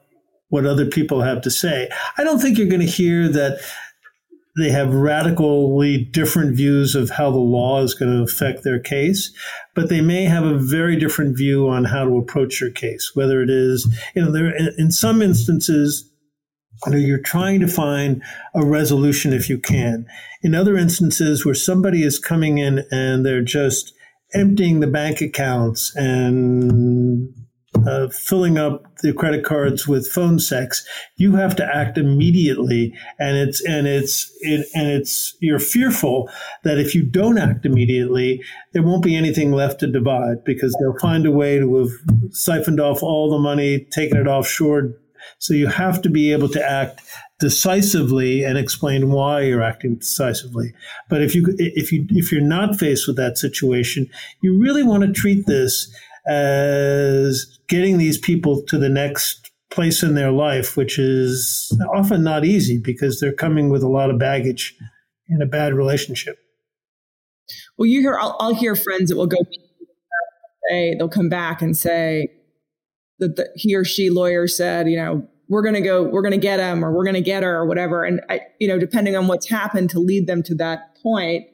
[0.48, 1.88] what other people have to say.
[2.18, 3.60] I don't think you're going to hear that
[4.56, 9.32] they have radically different views of how the law is going to affect their case,
[9.74, 13.12] but they may have a very different view on how to approach your case.
[13.14, 16.09] Whether it is, you know, there in some instances,
[16.88, 18.22] you're trying to find
[18.54, 20.06] a resolution if you can.
[20.42, 23.92] In other instances where somebody is coming in and they're just
[24.32, 27.32] emptying the bank accounts and
[27.86, 33.36] uh, filling up the credit cards with phone sex, you have to act immediately, and
[33.36, 36.28] it's and it's it, and it's you're fearful
[36.64, 40.98] that if you don't act immediately, there won't be anything left to divide because they'll
[40.98, 41.90] find a way to have
[42.30, 44.94] siphoned off all the money, taken it offshore.
[45.38, 47.02] So you have to be able to act
[47.38, 50.72] decisively and explain why you're acting decisively.
[51.08, 54.08] But if you if you if you're not faced with that situation,
[54.42, 55.92] you really want to treat this
[56.26, 62.44] as getting these people to the next place in their life, which is often not
[62.44, 64.76] easy because they're coming with a lot of baggage
[65.28, 66.36] in a bad relationship.
[67.78, 69.38] Well, you hear, I'll, I'll hear friends that will go,
[70.68, 72.28] say, they'll come back and say
[73.20, 76.32] that the, he or she lawyer said, you know, we're going to go, we're going
[76.32, 78.04] to get him or we're going to get her or whatever.
[78.04, 81.46] And, I, you know, depending on what's happened to lead them to that point,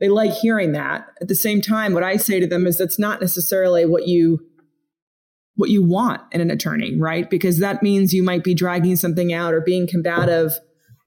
[0.00, 1.06] they like hearing that.
[1.20, 4.40] At the same time, what I say to them is that's not necessarily what you
[5.56, 7.28] what you want in an attorney, right?
[7.28, 10.52] Because that means you might be dragging something out or being combative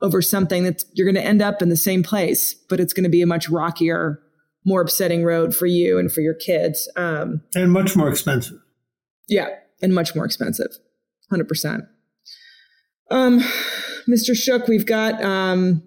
[0.02, 3.06] over something that you're going to end up in the same place, but it's going
[3.06, 4.20] to be a much rockier,
[4.66, 6.92] more upsetting road for you and for your kids.
[6.98, 8.58] Um, and much more expensive.
[9.30, 9.48] Yeah,
[9.82, 10.72] and much more expensive.
[11.32, 11.88] 100%.
[13.10, 13.40] Um,
[14.10, 14.32] Mr.
[14.32, 15.84] Schuck, we've got um,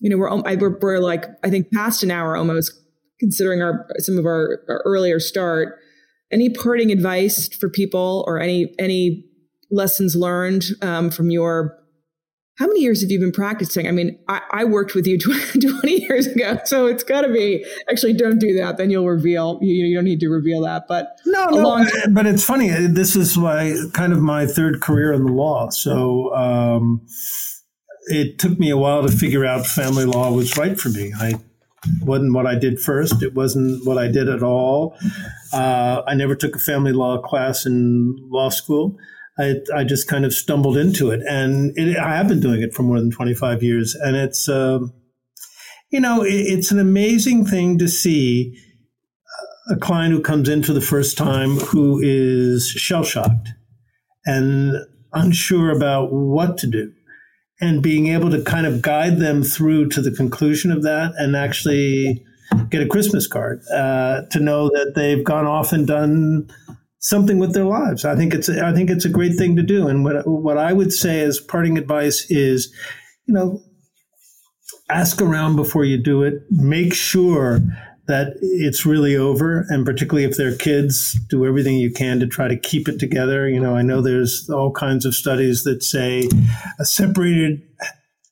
[0.00, 2.72] you know, we're, we're, we're like, I think past an hour almost
[3.18, 5.78] considering our, some of our, our earlier start.
[6.30, 9.24] Any parting advice for people or any, any
[9.70, 11.78] lessons learned um, from your
[12.58, 13.86] how many years have you been practicing?
[13.86, 15.18] I mean, I, I worked with you
[15.60, 17.64] 20 years ago, so it's got to be.
[17.90, 18.78] Actually, don't do that.
[18.78, 19.58] Then you'll reveal.
[19.60, 20.84] You, you don't need to reveal that.
[20.88, 21.86] But no, no.
[22.10, 22.70] But it's funny.
[22.70, 25.68] This is my kind of my third career in the law.
[25.68, 27.06] So um,
[28.06, 31.12] it took me a while to figure out family law was right for me.
[31.18, 31.34] I
[32.00, 33.22] wasn't what I did first.
[33.22, 34.96] It wasn't what I did at all.
[35.52, 38.96] Uh, I never took a family law class in law school.
[39.38, 42.74] I, I just kind of stumbled into it, and it, I have been doing it
[42.74, 43.94] for more than 25 years.
[43.94, 44.80] And it's, uh,
[45.90, 48.58] you know, it, it's an amazing thing to see
[49.68, 53.48] a client who comes in for the first time who is shell shocked
[54.24, 54.76] and
[55.12, 56.92] unsure about what to do
[57.60, 61.34] and being able to kind of guide them through to the conclusion of that and
[61.34, 62.24] actually
[62.70, 66.48] get a Christmas card uh, to know that they've gone off and done
[66.98, 68.04] something with their lives.
[68.04, 69.88] I think it's I think it's a great thing to do.
[69.88, 72.72] And what what I would say as parting advice is,
[73.26, 73.62] you know,
[74.90, 76.42] ask around before you do it.
[76.50, 77.60] Make sure
[78.06, 79.66] that it's really over.
[79.68, 83.48] And particularly if they're kids, do everything you can to try to keep it together.
[83.48, 86.28] You know, I know there's all kinds of studies that say
[86.78, 87.62] a separated,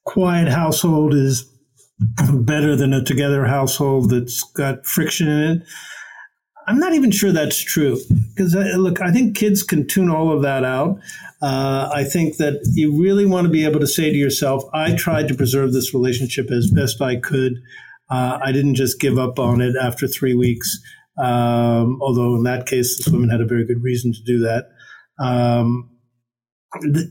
[0.04, 1.50] quiet household is
[2.32, 5.62] better than a together household that's got friction in it.
[6.66, 7.98] I'm not even sure that's true
[8.28, 10.98] because uh, look, I think kids can tune all of that out.
[11.42, 14.94] Uh, I think that you really want to be able to say to yourself, I
[14.94, 17.54] tried to preserve this relationship as best I could.
[18.10, 20.78] Uh, I didn't just give up on it after three weeks,
[21.18, 24.68] um, although in that case, this woman had a very good reason to do that.
[25.22, 25.90] Um,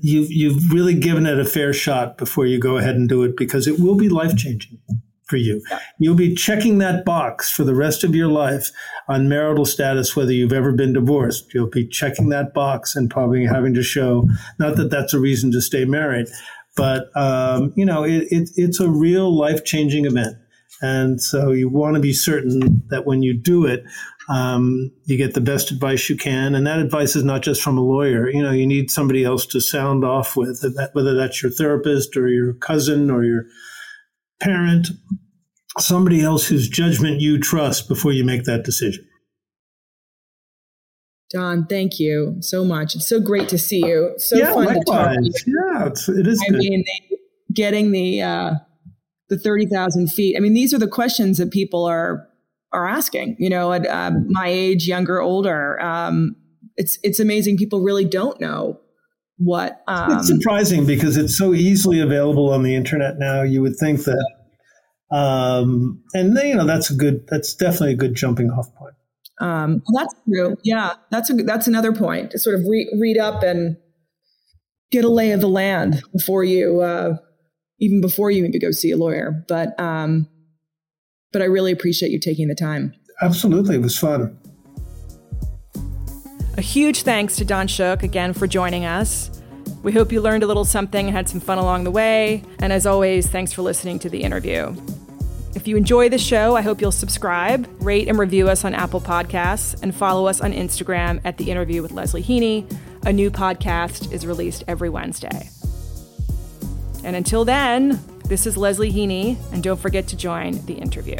[0.02, 3.38] you've, you've really given it a fair shot before you go ahead and do it
[3.38, 4.80] because it will be life changing
[5.26, 5.62] for you.
[6.00, 8.72] You'll be checking that box for the rest of your life
[9.08, 11.54] on marital status, whether you've ever been divorced.
[11.54, 14.28] You'll be checking that box and probably having to show,
[14.60, 16.28] not that that's a reason to stay married,
[16.76, 20.38] but, um, you know, it, it, it's a real life changing event.
[20.82, 23.86] And so you want to be certain that when you do it,
[24.28, 26.56] um, you get the best advice you can.
[26.56, 28.30] And that advice is not just from a lawyer.
[28.30, 30.64] You know, you need somebody else to sound off with,
[30.94, 33.46] whether that's your therapist or your cousin or your
[34.44, 34.90] parent,
[35.80, 39.08] somebody else whose judgment you trust before you make that decision.
[41.32, 42.96] Don, thank you so much.
[42.96, 44.14] It's so great to see you.
[44.18, 44.84] So yeah, fun likewise.
[44.86, 45.72] to talk to you.
[45.74, 46.40] Yeah, it's, it is.
[46.48, 46.60] I good.
[46.60, 46.84] mean,
[47.52, 48.54] getting the uh,
[49.34, 50.36] the 30,000 feet?
[50.38, 52.28] I mean, these are the questions that people are,
[52.72, 55.82] are asking, you know, at um, my age, younger, older.
[55.82, 56.36] Um,
[56.76, 58.80] it's it's amazing people really don't know
[59.44, 59.82] what.
[59.88, 63.42] Um, it's surprising because it's so easily available on the internet now.
[63.42, 64.36] You would think that,
[65.12, 67.26] um, and you know that's a good.
[67.28, 68.96] That's definitely a good jumping off point.
[69.40, 70.56] Um, well, that's true.
[70.64, 73.78] Yeah, that's a, that's another point to sort of re- read up and
[74.92, 77.18] get a lay of the land before you, uh,
[77.80, 79.44] even before you maybe go see a lawyer.
[79.48, 80.30] But um,
[81.32, 82.94] but I really appreciate you taking the time.
[83.22, 84.38] Absolutely, it was fun.
[86.56, 89.32] A huge thanks to Don Schuck again for joining us.
[89.82, 92.44] We hope you learned a little something and had some fun along the way.
[92.60, 94.76] And as always, thanks for listening to the interview.
[95.56, 99.02] If you enjoy the show, I hope you'll subscribe, rate and review us on Apple
[99.02, 102.72] Podcasts, and follow us on Instagram at The Interview with Leslie Heaney.
[103.04, 105.50] A new podcast is released every Wednesday.
[107.04, 111.18] And until then, this is Leslie Heaney, and don't forget to join the interview.